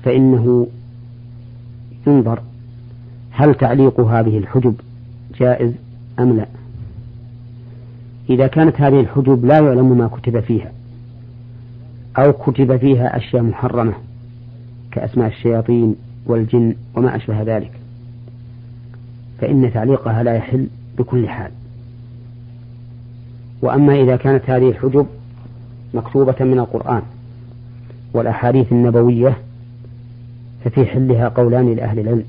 فإنه 0.04 0.68
ينظر 2.08 2.42
هل 3.34 3.56
تعليق 3.56 4.00
هذه 4.00 4.38
الحجب 4.38 4.76
جائز 5.40 5.72
أم 6.20 6.38
لا؟ 6.38 6.46
إذا 8.30 8.48
كانت 8.48 8.82
هذه 8.82 9.00
الحجب 9.00 9.46
لا 9.46 9.60
يعلم 9.60 9.98
ما 9.98 10.08
كتب 10.08 10.40
فيها 10.40 10.72
أو 12.18 12.34
كتب 12.34 12.78
فيها 12.78 13.18
أشياء 13.18 13.44
محرمة 13.44 13.94
كأسماء 14.92 15.28
الشياطين 15.28 15.96
والجن 16.26 16.76
وما 16.96 17.16
أشبه 17.16 17.42
ذلك 17.42 17.72
فإن 19.42 19.74
تعليقها 19.74 20.24
لا 20.24 20.36
يحل 20.36 20.68
بكل 20.98 21.30
حال. 21.30 21.52
وأما 23.62 23.96
إذا 23.96 24.16
كانت 24.16 24.50
هذه 24.50 24.70
الحجب 24.70 25.08
مكتوبة 25.94 26.36
من 26.40 26.60
القرآن 26.60 27.02
والأحاديث 28.14 28.72
النبوية 28.72 29.38
ففي 30.66 30.86
حلها 30.86 31.28
قولان 31.28 31.74
لأهل 31.74 32.00
العلم. 32.00 32.24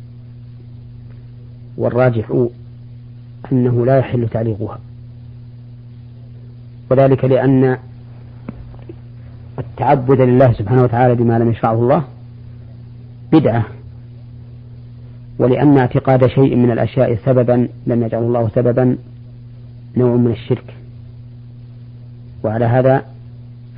والراجح 1.77 2.47
أنه 3.53 3.87
لا 3.87 3.99
يحل 3.99 4.29
تعليقها. 4.29 4.79
وذلك 6.91 7.25
لأن 7.25 7.79
التعبد 9.59 10.21
لله 10.21 10.53
سبحانه 10.53 10.83
وتعالى 10.83 11.15
بما 11.15 11.39
لم 11.39 11.51
يشرعه 11.51 11.73
الله 11.73 12.05
بدعة 13.33 13.65
ولأن 15.39 15.79
اعتقاد 15.79 16.27
شيء 16.27 16.57
من 16.57 16.71
الأشياء 16.71 17.15
سببا 17.15 17.69
لم 17.87 18.03
يجعله 18.03 18.27
الله 18.27 18.49
سببا 18.55 18.97
نوع 19.97 20.17
من 20.17 20.31
الشرك. 20.31 20.75
وعلى 22.45 22.65
هذا 22.65 23.03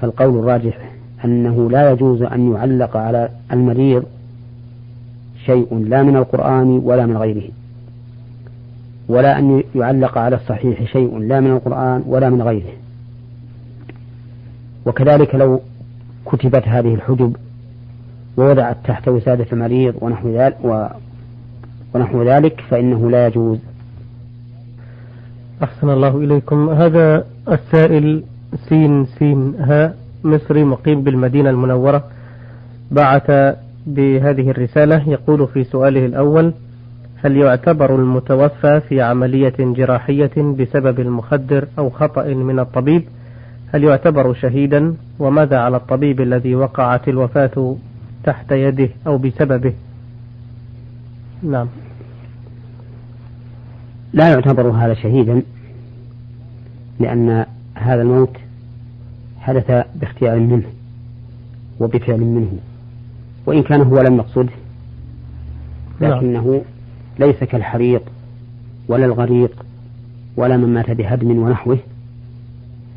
فالقول 0.00 0.38
الراجح 0.38 0.90
أنه 1.24 1.70
لا 1.70 1.90
يجوز 1.90 2.22
أن 2.22 2.52
يعلق 2.52 2.96
على 2.96 3.28
المريض 3.52 4.04
شيء 5.46 5.78
لا 5.88 6.02
من 6.02 6.16
القرآن 6.16 6.66
ولا 6.84 7.06
من 7.06 7.16
غيره. 7.16 7.48
ولا 9.08 9.38
أن 9.38 9.62
يعلق 9.74 10.18
على 10.18 10.36
الصحيح 10.36 10.92
شيء 10.92 11.18
لا 11.18 11.40
من 11.40 11.50
القرآن 11.50 12.02
ولا 12.06 12.30
من 12.30 12.42
غيره. 12.42 12.72
وكذلك 14.86 15.34
لو 15.34 15.60
كتبت 16.26 16.68
هذه 16.68 16.94
الحجب 16.94 17.36
ووضعت 18.36 18.76
تحت 18.84 19.08
وسادة 19.08 19.46
المريض 19.52 19.94
ونحو 20.00 20.28
ذلك 20.28 20.56
ونحو 21.94 22.22
ذلك 22.22 22.60
فإنه 22.70 23.10
لا 23.10 23.26
يجوز. 23.26 23.58
أحسن 25.62 25.90
الله 25.90 26.16
إليكم. 26.16 26.68
هذا 26.68 27.24
السائل 27.48 28.22
سين 28.68 29.06
سين 29.06 29.54
ها 29.60 29.94
مصري 30.24 30.64
مقيم 30.64 31.02
بالمدينة 31.02 31.50
المنورة 31.50 32.04
بعث 32.90 33.56
بهذه 33.86 34.50
الرسالة 34.50 35.08
يقول 35.10 35.48
في 35.48 35.64
سؤاله 35.64 36.06
الأول 36.06 36.52
هل 37.26 37.36
يعتبر 37.36 37.94
المتوفى 37.94 38.80
في 38.88 39.02
عملية 39.02 39.54
جراحية 39.58 40.30
بسبب 40.36 41.00
المخدر 41.00 41.68
أو 41.78 41.90
خطأ 41.90 42.24
من 42.24 42.58
الطبيب 42.58 43.02
هل 43.74 43.84
يعتبر 43.84 44.34
شهيدا؟ 44.34 44.94
وماذا 45.18 45.58
على 45.58 45.76
الطبيب 45.76 46.20
الذي 46.20 46.54
وقعت 46.54 47.08
الوفاة 47.08 47.76
تحت 48.24 48.52
يده 48.52 48.88
أو 49.06 49.18
بسببه؟ 49.18 49.72
نعم. 51.42 51.68
لا 54.12 54.28
يعتبر 54.28 54.70
هذا 54.70 54.94
شهيدا 54.94 55.42
لأن 57.00 57.46
هذا 57.74 58.02
الموت 58.02 58.36
حدث 59.40 59.86
باختيار 59.94 60.38
منه 60.38 60.66
وبفعل 61.80 62.20
منه 62.20 62.58
وإن 63.46 63.62
كان 63.62 63.80
هو 63.82 64.00
لم 64.00 64.16
يقصده 64.16 64.52
نعم. 66.00 66.75
ليس 67.18 67.44
كالحريق 67.44 68.02
ولا 68.88 69.04
الغريق 69.04 69.64
ولا 70.36 70.56
من 70.56 70.74
مات 70.74 70.90
بهدم 70.90 71.38
ونحوه 71.38 71.78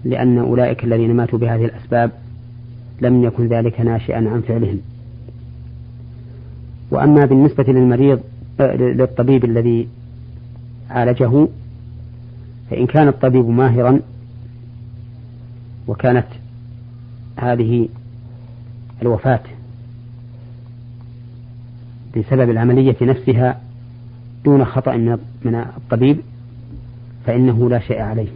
لأن 0.05 0.37
أولئك 0.37 0.83
الذين 0.83 1.15
ماتوا 1.15 1.39
بهذه 1.39 1.65
الأسباب 1.65 2.11
لم 3.01 3.23
يكن 3.23 3.47
ذلك 3.47 3.81
ناشئا 3.81 4.17
عن 4.17 4.41
فعلهم. 4.47 4.79
وأما 6.91 7.25
بالنسبة 7.25 7.63
للمريض 7.63 8.19
للطبيب 8.59 9.45
الذي 9.45 9.87
عالجه 10.89 11.47
فإن 12.69 12.87
كان 12.87 13.07
الطبيب 13.07 13.49
ماهرا 13.49 13.99
وكانت 15.87 16.27
هذه 17.37 17.89
الوفاة 19.01 19.41
بسبب 22.17 22.49
العملية 22.49 22.95
نفسها 23.01 23.61
دون 24.45 24.65
خطأ 24.65 24.95
من 25.45 25.55
الطبيب 25.55 26.17
فإنه 27.25 27.69
لا 27.69 27.79
شيء 27.79 28.01
عليه. 28.01 28.29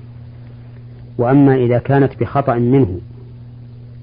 وأما 1.17 1.55
إذا 1.55 1.77
كانت 1.77 2.19
بخطأ 2.19 2.55
منه 2.55 2.99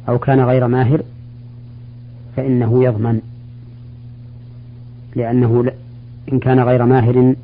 أو 0.09 0.19
كان 0.19 0.41
غير 0.41 0.67
ماهر 0.67 1.03
فإنه 2.37 2.85
يضمن 2.85 3.21
لأنه 5.17 5.73
إن 6.33 6.39
كان 6.39 6.61
غير 6.61 6.85
ماهر 6.85 7.35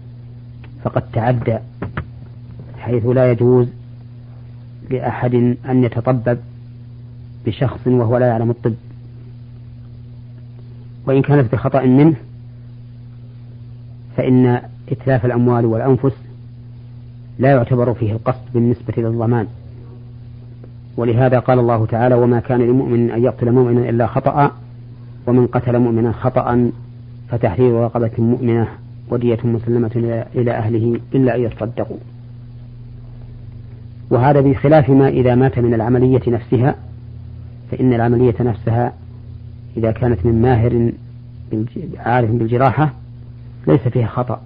فقد 0.84 1.02
تعدى 1.12 1.58
حيث 2.78 3.06
لا 3.06 3.30
يجوز 3.30 3.68
لأحد 4.90 5.34
أن 5.68 5.84
يتطبب 5.84 6.38
بشخص 7.46 7.86
وهو 7.86 8.18
لا 8.18 8.26
يعلم 8.26 8.50
الطب. 8.50 8.74
وإن 11.06 11.22
كانت 11.22 11.52
بخطأ 11.52 11.82
منه 11.82 12.16
فإن 14.16 14.60
إتلاف 14.92 15.26
الأموال 15.26 15.66
والأنفس 15.66 16.16
لا 17.38 17.50
يعتبر 17.50 17.94
فيه 17.94 18.12
القصد 18.12 18.42
بالنسبة 18.54 18.94
للضمان. 18.96 19.46
ولهذا 20.96 21.38
قال 21.38 21.58
الله 21.58 21.86
تعالى 21.86 22.14
وما 22.14 22.40
كان 22.40 22.60
لمؤمن 22.60 23.10
أن 23.10 23.24
يقتل 23.24 23.52
مؤمنا 23.52 23.88
إلا 23.90 24.06
خطأ 24.06 24.52
ومن 25.26 25.46
قتل 25.46 25.78
مؤمنا 25.78 26.12
خطأ 26.12 26.70
فتحرير 27.28 27.74
رقبة 27.74 28.10
مؤمنة 28.18 28.68
ودية 29.10 29.38
مسلمة 29.44 30.24
إلى 30.34 30.50
أهله 30.50 31.00
إلا 31.14 31.36
أن 31.36 31.40
يصدقوا. 31.40 31.96
وهذا 34.10 34.40
بخلاف 34.40 34.90
ما 34.90 35.08
إذا 35.08 35.34
مات 35.34 35.58
من 35.58 35.74
العملية 35.74 36.22
نفسها 36.26 36.74
فإن 37.70 37.92
العملية 37.92 38.34
نفسها 38.40 38.92
إذا 39.76 39.92
كانت 39.92 40.26
من 40.26 40.42
ماهر 40.42 40.92
عارف 41.98 42.30
بالجراحة 42.30 42.92
ليس 43.66 43.80
فيها 43.80 44.06
خطأ 44.06 44.40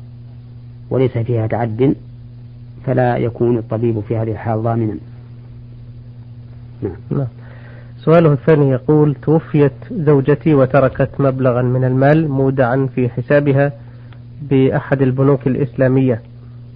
وليس 0.90 1.18
فيها 1.18 1.46
تعد 1.46 1.94
فلا 2.86 3.16
يكون 3.16 3.58
الطبيب 3.58 4.00
في 4.00 4.16
هذه 4.16 4.30
الحال 4.32 4.62
ضامنا 4.62 4.94
نعم. 6.82 6.92
نعم. 7.10 7.26
سؤاله 7.98 8.32
الثاني 8.32 8.70
يقول 8.70 9.14
توفيت 9.14 9.72
زوجتي 9.92 10.54
وتركت 10.54 11.10
مبلغا 11.18 11.62
من 11.62 11.84
المال 11.84 12.28
مودعا 12.28 12.88
في 12.94 13.08
حسابها 13.08 13.72
بأحد 14.42 15.02
البنوك 15.02 15.46
الإسلامية 15.46 16.22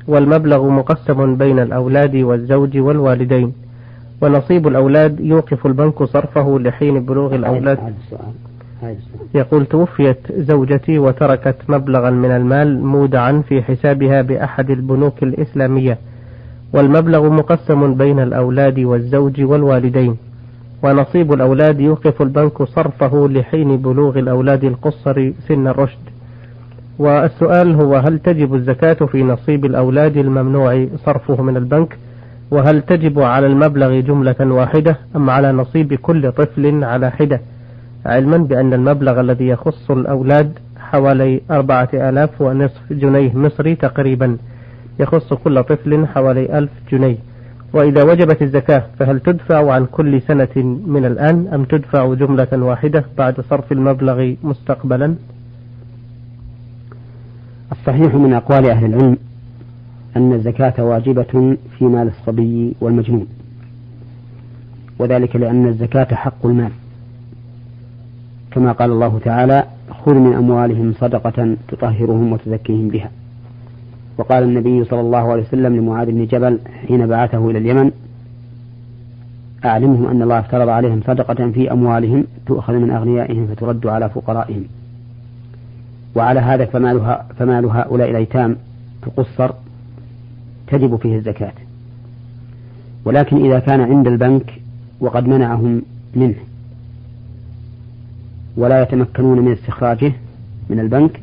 والمبلغ 0.08 0.68
مقسم 0.68 1.36
بين 1.36 1.58
الأولاد 1.58 2.16
والزوج 2.16 2.78
والوالدين 2.78 3.52
ونصيب 4.20 4.68
الأولاد 4.68 5.20
يوقف 5.20 5.66
البنك 5.66 6.02
صرفه 6.02 6.58
لحين 6.58 7.04
بلوغ 7.04 7.34
الأولاد 7.34 7.78
يقول 9.34 9.66
توفيت 9.66 10.18
زوجتي 10.36 10.98
وتركت 10.98 11.56
مبلغا 11.68 12.10
من 12.10 12.30
المال 12.30 12.84
مودعا 12.84 13.42
في 13.48 13.62
حسابها 13.62 14.22
بأحد 14.22 14.70
البنوك 14.70 15.22
الإسلامية 15.22 15.98
والمبلغ 16.72 17.30
مقسم 17.30 17.94
بين 17.94 18.18
الأولاد 18.20 18.78
والزوج 18.78 19.42
والوالدين 19.42 20.16
ونصيب 20.82 21.32
الأولاد 21.32 21.80
يوقف 21.80 22.22
البنك 22.22 22.62
صرفه 22.62 23.28
لحين 23.28 23.76
بلوغ 23.76 24.18
الأولاد 24.18 24.64
القصر 24.64 25.32
سن 25.48 25.66
الرشد. 25.68 25.98
والسؤال 26.98 27.74
هو 27.74 27.96
هل 27.96 28.18
تجب 28.18 28.54
الزكاة 28.54 28.92
في 29.06 29.22
نصيب 29.22 29.64
الأولاد 29.64 30.16
الممنوع 30.16 30.86
صرفه 30.96 31.42
من 31.42 31.56
البنك؟ 31.56 31.98
وهل 32.50 32.82
تجب 32.82 33.18
على 33.20 33.46
المبلغ 33.46 34.00
جملة 34.00 34.36
واحدة 34.40 34.96
أم 35.16 35.30
على 35.30 35.52
نصيب 35.52 35.94
كل 35.94 36.32
طفل 36.32 36.84
على 36.84 37.10
حدة؟ 37.10 37.40
علما 38.06 38.36
بأن 38.36 38.74
المبلغ 38.74 39.20
الذي 39.20 39.46
يخص 39.48 39.90
الأولاد 39.90 40.58
حوالي 40.78 41.40
أربعة 41.50 41.88
آلاف 41.94 42.40
ونصف 42.40 42.92
جنيه 42.92 43.36
مصري 43.36 43.74
تقريبا. 43.74 44.36
يخص 45.00 45.32
كل 45.34 45.62
طفل 45.62 46.06
حوالي 46.06 46.58
ألف 46.58 46.70
جنيه. 46.92 47.16
وإذا 47.72 48.02
وجبت 48.02 48.42
الزكاة 48.42 48.82
فهل 48.98 49.20
تدفع 49.20 49.72
عن 49.72 49.86
كل 49.86 50.22
سنة 50.22 50.56
من 50.86 51.04
الآن 51.04 51.48
أم 51.54 51.64
تدفع 51.64 52.14
جملة 52.14 52.48
واحدة 52.52 53.04
بعد 53.18 53.40
صرف 53.40 53.72
المبلغ 53.72 54.34
مستقبلا؟ 54.42 55.14
الصحيح 57.72 58.14
من 58.14 58.32
أقوال 58.32 58.70
أهل 58.70 58.84
العلم 58.84 59.16
أن 60.16 60.32
الزكاة 60.32 60.84
واجبة 60.84 61.56
في 61.78 61.84
مال 61.84 62.08
الصبي 62.08 62.74
والمجنون 62.80 63.26
وذلك 64.98 65.36
لأن 65.36 65.66
الزكاة 65.66 66.14
حق 66.14 66.46
المال. 66.46 66.70
كما 68.54 68.72
قال 68.72 68.90
الله 68.90 69.18
تعالى 69.24 69.64
خذ 70.04 70.14
من 70.14 70.34
أموالهم 70.34 70.94
صدقة 71.00 71.56
تطهرهم 71.68 72.32
وتزكيهم 72.32 72.88
بها. 72.88 73.10
وقال 74.18 74.42
النبي 74.42 74.84
صلى 74.84 75.00
الله 75.00 75.32
عليه 75.32 75.42
وسلم 75.42 75.76
لمعاذ 75.76 76.06
بن 76.06 76.26
جبل 76.26 76.58
حين 76.88 77.06
بعثه 77.06 77.50
إلى 77.50 77.58
اليمن 77.58 77.90
أعلمهم 79.64 80.06
أن 80.06 80.22
الله 80.22 80.38
افترض 80.38 80.68
عليهم 80.68 81.00
صدقة 81.06 81.50
في 81.50 81.72
أموالهم 81.72 82.24
تؤخذ 82.46 82.72
من 82.72 82.90
أغنيائهم 82.90 83.46
فترد 83.46 83.86
على 83.86 84.10
فقرائهم. 84.10 84.64
وعلى 86.14 86.40
هذا 86.40 86.64
فمال, 86.64 87.18
فمال 87.38 87.64
هؤلاء 87.64 88.10
الأيتام 88.10 88.56
تقصر 89.02 89.50
تجب 90.66 90.96
فيه 90.96 91.16
الزكاة. 91.16 91.52
ولكن 93.04 93.44
إذا 93.44 93.58
كان 93.58 93.80
عند 93.80 94.06
البنك 94.06 94.60
وقد 95.00 95.28
منعهم 95.28 95.82
منه 96.14 96.34
ولا 98.56 98.82
يتمكنون 98.82 99.38
من 99.38 99.52
استخراجه 99.52 100.12
من 100.70 100.80
البنك 100.80 101.20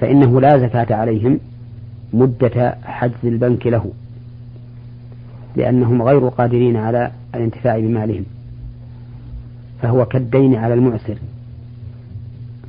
فإنه 0.00 0.40
لا 0.40 0.58
زكاة 0.58 0.96
عليهم 0.96 1.40
مدة 2.12 2.76
حجز 2.84 3.24
البنك 3.24 3.66
له 3.66 3.92
لأنهم 5.56 6.02
غير 6.02 6.28
قادرين 6.28 6.76
على 6.76 7.10
الانتفاع 7.34 7.78
بمالهم 7.78 8.24
فهو 9.82 10.04
كالدين 10.06 10.54
على 10.54 10.74
المعسر. 10.74 11.18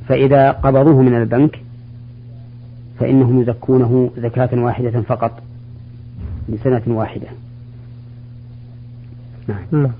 فإذا 0.08 0.50
قبضوه 0.50 1.02
من 1.02 1.14
البنك 1.14 1.60
فإنهم 2.98 3.40
يزكونه 3.40 4.10
زكاة 4.18 4.62
واحدة 4.62 5.00
فقط 5.00 5.42
لسنة 6.48 6.82
واحدة. 6.86 7.26
نعم, 9.48 9.64
نعم. 9.72 9.92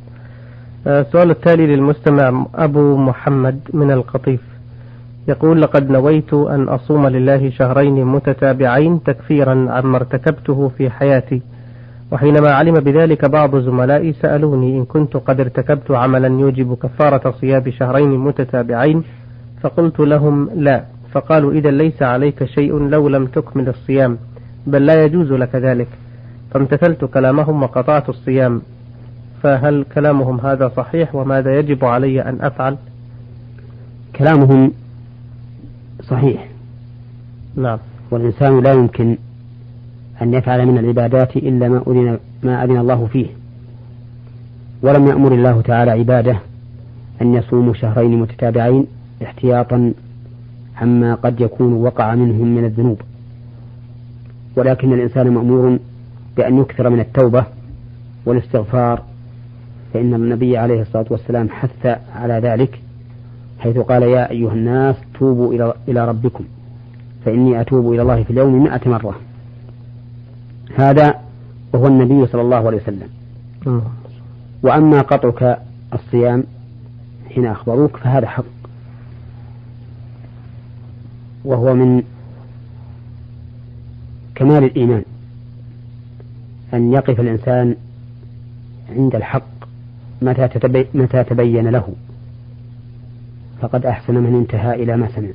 السؤال 0.87 1.29
آه، 1.29 1.33
التالي 1.33 1.67
للمستمع 1.67 2.47
أبو 2.55 2.97
محمد 2.97 3.61
من 3.75 3.91
القطيف. 3.91 4.41
يقول 5.29 5.63
لقد 5.63 5.91
نويت 5.91 6.35
أن 6.35 6.69
أصوم 6.69 7.07
لله 7.07 7.51
شهرين 7.51 8.05
متتابعين 8.05 9.03
تكفيرا 9.03 9.67
عما 9.71 9.97
ارتكبته 9.97 10.69
في 10.69 10.91
حياتي. 10.91 11.43
وحينما 12.13 12.51
علم 12.51 12.75
بذلك 12.75 13.25
بعض 13.25 13.57
زملائي 13.57 14.13
سألوني 14.13 14.79
إن 14.79 14.85
كنت 14.85 15.17
قد 15.17 15.41
ارتكبت 15.41 15.91
عملا 15.91 16.29
يوجب 16.41 16.75
كفارة 16.75 17.31
صيام 17.31 17.71
شهرين 17.71 18.19
متتابعين؟ 18.19 19.03
فقلت 19.63 20.01
لهم 20.01 20.51
لا 20.55 20.85
فقالوا 21.13 21.53
إذا 21.53 21.71
ليس 21.71 22.03
عليك 22.03 22.45
شيء 22.45 22.79
لو 22.79 23.09
لم 23.09 23.27
تكمل 23.27 23.69
الصيام 23.69 24.19
بل 24.67 24.87
لا 24.87 25.05
يجوز 25.05 25.33
لك 25.33 25.55
ذلك. 25.57 25.89
فامتثلت 26.51 27.05
كلامهم 27.05 27.63
وقطعت 27.63 28.09
الصيام. 28.09 28.63
فهل 29.43 29.85
كلامهم 29.95 30.41
هذا 30.41 30.73
صحيح 30.77 31.15
وماذا 31.15 31.59
يجب 31.59 31.85
علي 31.85 32.23
أن 32.23 32.39
أفعل؟ 32.41 32.77
كلامهم 34.17 34.73
صحيح. 36.03 36.49
نعم. 37.57 37.79
والإنسان 38.11 38.63
لا 38.63 38.73
يمكن 38.73 39.17
أن 40.23 40.35
يفعل 40.35 40.67
من 40.67 40.79
العبادات 40.79 41.37
إلا 41.37 41.69
ما 41.69 41.83
أذن 41.87 42.19
ما 42.43 42.65
أذن 42.65 42.77
الله 42.77 43.07
فيه. 43.07 43.27
ولم 44.83 45.07
يأمر 45.07 45.33
الله 45.33 45.61
تعالى 45.61 45.91
عباده 45.91 46.39
أن 47.23 47.35
يصوموا 47.35 47.75
شهرين 47.75 48.21
متتابعين 48.21 48.87
احتياطا 49.23 49.93
عما 50.77 51.15
قد 51.15 51.41
يكون 51.41 51.73
وقع 51.73 52.15
منهم 52.15 52.57
من 52.57 52.65
الذنوب. 52.65 53.01
ولكن 54.57 54.93
الإنسان 54.93 55.31
مأمور 55.31 55.79
بأن 56.37 56.59
يكثر 56.59 56.91
من 56.91 57.01
التوبة 57.01 57.45
والاستغفار 58.27 59.10
فإن 59.93 60.15
النبي 60.15 60.57
عليه 60.59 60.83
الصلاة 60.83 61.07
والسلام 61.11 61.49
حث 61.49 61.87
على 62.15 62.35
ذلك 62.35 62.81
حيث 63.59 63.79
قال 63.79 64.03
يا 64.03 64.31
أيها 64.31 64.53
الناس 64.53 64.97
توبوا 65.19 65.55
إلى 65.55 65.75
إلى 65.89 66.09
ربكم 66.09 66.45
فإني 67.25 67.61
أتوب 67.61 67.93
إلى 67.93 68.03
الله 68.03 68.23
في 68.23 68.31
اليوم 68.31 68.63
مئة 68.63 68.89
مرة. 68.89 69.17
هذا 70.77 71.21
وهو 71.73 71.87
النبي 71.87 72.27
صلى 72.27 72.43
الله 72.43 72.57
عليه 72.67 72.77
وسلم. 72.77 73.09
وأما 74.63 75.01
قطعك 75.01 75.59
الصيام 75.95 76.45
حين 77.35 77.47
أخبروك 77.47 77.97
فهذا 77.97 78.27
حق. 78.27 78.45
وهو 81.45 81.75
من 81.75 82.03
كمال 84.35 84.65
الإيمان 84.65 85.03
أن 86.75 86.93
يقف 86.93 87.21
الإنسان 87.21 87.77
عند 88.97 89.15
الحق. 89.15 89.60
متى, 90.23 90.49
متى 90.95 91.25
تبين 91.25 91.69
له. 91.69 91.95
فقد 93.61 93.87
أحسن 93.87 94.15
من 94.15 94.35
انتهى 94.35 94.83
إلى 94.83 94.97
ما 94.97 95.09
سمع. 95.17 95.29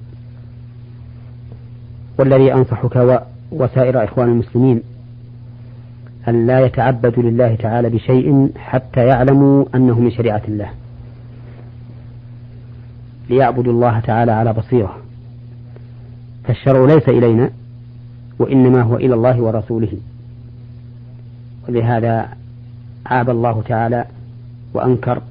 والذي 2.17 2.53
أنصحك 2.53 3.23
وسائر 3.51 4.03
إخوان 4.03 4.29
المسلمين 4.29 4.81
أن 6.27 6.47
لا 6.47 6.65
يتعبدوا 6.65 7.23
لله 7.23 7.55
تعالى 7.55 7.89
بشيء 7.89 8.51
حتى 8.57 9.05
يعلموا 9.05 9.65
أنه 9.75 9.99
من 9.99 10.11
شريعة 10.11 10.41
الله. 10.47 10.69
ليعبدوا 13.29 13.73
الله 13.73 13.99
تعالى 13.99 14.31
على 14.31 14.53
بصيرة. 14.53 14.97
فالشرع 16.43 16.85
ليس 16.85 17.09
إلينا 17.09 17.49
وإنما 18.39 18.81
هو 18.81 18.95
إلى 18.95 19.13
الله 19.13 19.41
ورسوله. 19.41 19.97
ولهذا 21.67 22.29
عاب 23.05 23.29
الله 23.29 23.63
تعالى 23.67 24.05
وأنكر 24.75 25.21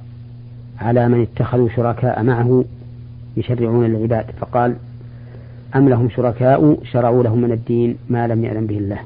على 0.79 1.09
من 1.09 1.21
اتخذوا 1.21 1.69
شركاء 1.69 2.23
معه 2.23 2.65
يشرعون 3.37 3.85
للعباد. 3.85 4.25
فقال 4.39 4.75
أم 5.75 5.89
لهم 5.89 6.09
شركاء 6.09 6.77
شرعوا 6.83 7.23
لهم 7.23 7.41
من 7.41 7.51
الدين 7.51 7.97
ما 8.09 8.27
لم 8.27 8.43
يعلم 8.45 8.65
به 8.67 8.77
الله. 8.77 8.99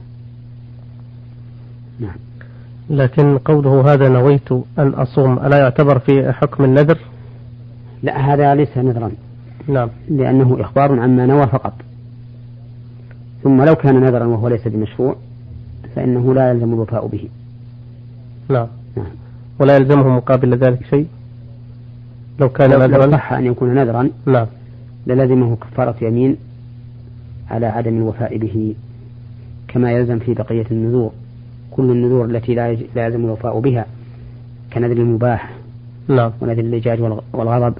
نعم. 2.00 2.16
لكن 2.90 3.38
قوله 3.38 3.94
هذا 3.94 4.10
نويت 4.10 4.52
أن 4.52 4.88
أصوم 4.88 5.40
ألا 5.40 5.58
يعتبر 5.58 6.00
في 6.00 6.32
حكم 6.32 6.64
النذر؟ 6.64 6.98
لا 8.04 8.34
هذا 8.34 8.56
ليس 8.56 8.78
نذرا. 8.78 9.12
نعم. 9.68 9.90
لأنه 10.10 10.58
إخبار 10.62 11.00
عما 11.00 11.26
نوى 11.26 11.48
فقط. 11.48 11.74
ثم 13.44 13.64
لو 13.64 13.76
كان 13.76 14.00
نذرا 14.00 14.26
وهو 14.26 14.48
ليس 14.48 14.68
بمشروع 14.68 15.16
فإنه 15.96 16.34
لا 16.34 16.52
يلزم 16.52 16.74
الوفاء 16.74 17.08
به. 17.08 17.30
نعم. 18.50 18.68
نعم. 18.98 19.06
ولا 19.60 19.76
يلزمه 19.76 20.10
مقابل 20.10 20.58
ذلك 20.58 20.86
شيء؟ 20.90 21.08
لو 22.40 22.50
كان 22.50 22.70
نذرا 22.70 23.06
لو 23.06 23.12
صح 23.12 23.34
أن 23.34 23.46
يكون 23.46 23.76
نذرا 23.76 24.10
نعم. 24.26 24.48
للزمه 25.08 25.56
كفارة 25.56 25.96
يمين 26.02 26.38
على 27.52 27.66
عدم 27.66 27.98
الوفاء 27.98 28.38
به 28.38 28.76
كما 29.68 29.92
يلزم 29.92 30.20
في 30.20 30.34
بقية 30.34 30.66
النذور. 30.72 31.12
كل 31.72 31.84
النذور 31.84 32.26
التي 32.26 32.56
لا 32.56 32.78
يلزم 32.96 33.26
الوفاء 33.26 33.60
بها 33.60 33.86
كنذر 34.74 34.98
المباح 34.98 35.50
نعم. 36.08 36.32
ونذر 36.42 36.60
اللجاج 36.60 37.02
والغضب 37.34 37.74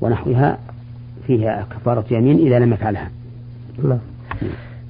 ونحوها 0.00 0.58
فيها 1.26 1.66
كفارة 1.70 2.04
يمين 2.10 2.38
إذا 2.38 2.58
لم 2.58 2.72
يفعلها. 2.72 3.10
نعم. 3.84 3.98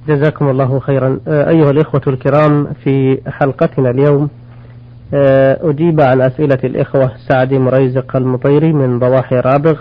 جزاكم 0.07 0.49
الله 0.49 0.79
خيرا. 0.79 1.19
أيها 1.27 1.71
الإخوة 1.71 2.01
الكرام 2.07 2.67
في 2.83 3.21
حلقتنا 3.27 3.89
اليوم 3.89 4.29
أجيب 5.13 6.01
عن 6.01 6.21
أسئلة 6.21 6.59
الإخوة 6.63 7.11
سعد 7.29 7.53
مريزق 7.53 8.15
المطيري 8.15 8.73
من 8.73 8.99
ضواحي 8.99 9.35
رابغ 9.39 9.79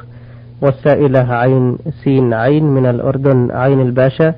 والسائلة 0.63 1.35
عين 1.35 1.79
سين 2.05 2.35
عين 2.35 2.65
من 2.65 2.87
الأردن 2.87 3.51
عين 3.51 3.81
الباشا 3.81 4.35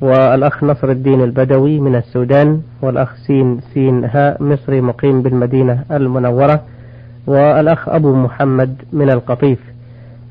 والأخ 0.00 0.64
نصر 0.64 0.90
الدين 0.90 1.22
البدوي 1.22 1.80
من 1.80 1.96
السودان 1.96 2.60
والأخ 2.82 3.14
سين 3.26 3.60
سين 3.74 4.04
هاء 4.04 4.42
مصري 4.42 4.80
مقيم 4.80 5.22
بالمدينة 5.22 5.84
المنورة 5.92 6.60
والأخ 7.26 7.88
أبو 7.88 8.14
محمد 8.14 8.74
من 8.92 9.10
القطيف. 9.10 9.58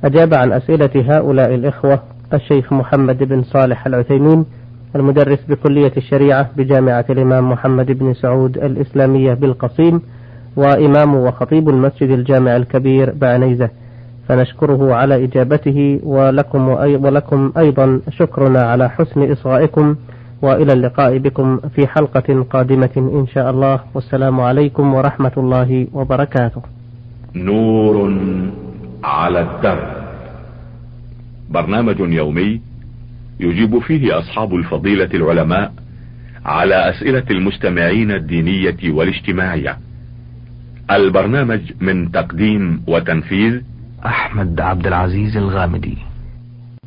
أجاب 0.04 0.34
عن 0.34 0.52
أسئلة 0.52 0.90
هؤلاء 1.18 1.56
الإخوة 1.56 2.00
الشيخ 2.34 2.74
محمد 2.74 3.24
بن 3.24 3.44
صالح 3.44 3.86
العثيمين 3.88 4.46
المدرس 4.96 5.40
بكلية 5.50 5.92
الشريعة 5.98 6.50
بجامعة 6.58 7.06
الإمام 7.10 7.52
محمد 7.52 7.92
بن 7.92 8.14
سعود 8.14 8.58
الإسلامية 8.58 9.34
بالقصيم 9.34 10.02
وإمام 10.56 11.16
وخطيب 11.16 11.70
المسجد 11.70 12.10
الجامع 12.10 12.56
الكبير 12.56 13.14
بعنيزة. 13.14 13.70
فنشكره 14.28 14.94
على 14.94 15.24
إجابته 15.24 16.00
ولكم, 16.04 16.68
ولكم 17.06 17.52
أيضا 17.58 18.02
شكرنا 18.10 18.62
على 18.62 18.90
حسن 18.90 19.32
إصغائكم 19.32 19.96
وإلى 20.42 20.74
اللقاء 20.74 21.18
بكم 21.18 21.58
في 21.76 21.88
حلقة 21.88 22.46
قادمة 22.50 22.90
إن 22.98 23.28
شاء 23.34 23.50
الله. 23.50 23.80
والسلام 23.94 24.40
عليكم 24.42 24.94
ورحمة 24.94 25.32
الله 25.38 25.88
وبركاته. 25.94 26.62
نور 27.36 28.14
على 29.04 29.42
الدرب. 29.42 29.88
برنامج 31.50 32.00
يومي 32.00 32.67
يجيب 33.40 33.80
فيه 33.80 34.18
أصحاب 34.20 34.56
الفضيلة 34.56 35.10
العلماء 35.14 35.74
على 36.46 36.90
أسئلة 36.90 37.24
المستمعين 37.32 38.12
الدينية 38.12 38.92
والاجتماعية. 38.92 39.78
البرنامج 40.92 41.62
من 41.82 42.12
تقديم 42.12 42.84
وتنفيذ 42.88 43.62
أحمد 44.06 44.62
عبد 44.62 44.88
العزيز 44.88 45.38
الغامدي. 45.38 45.98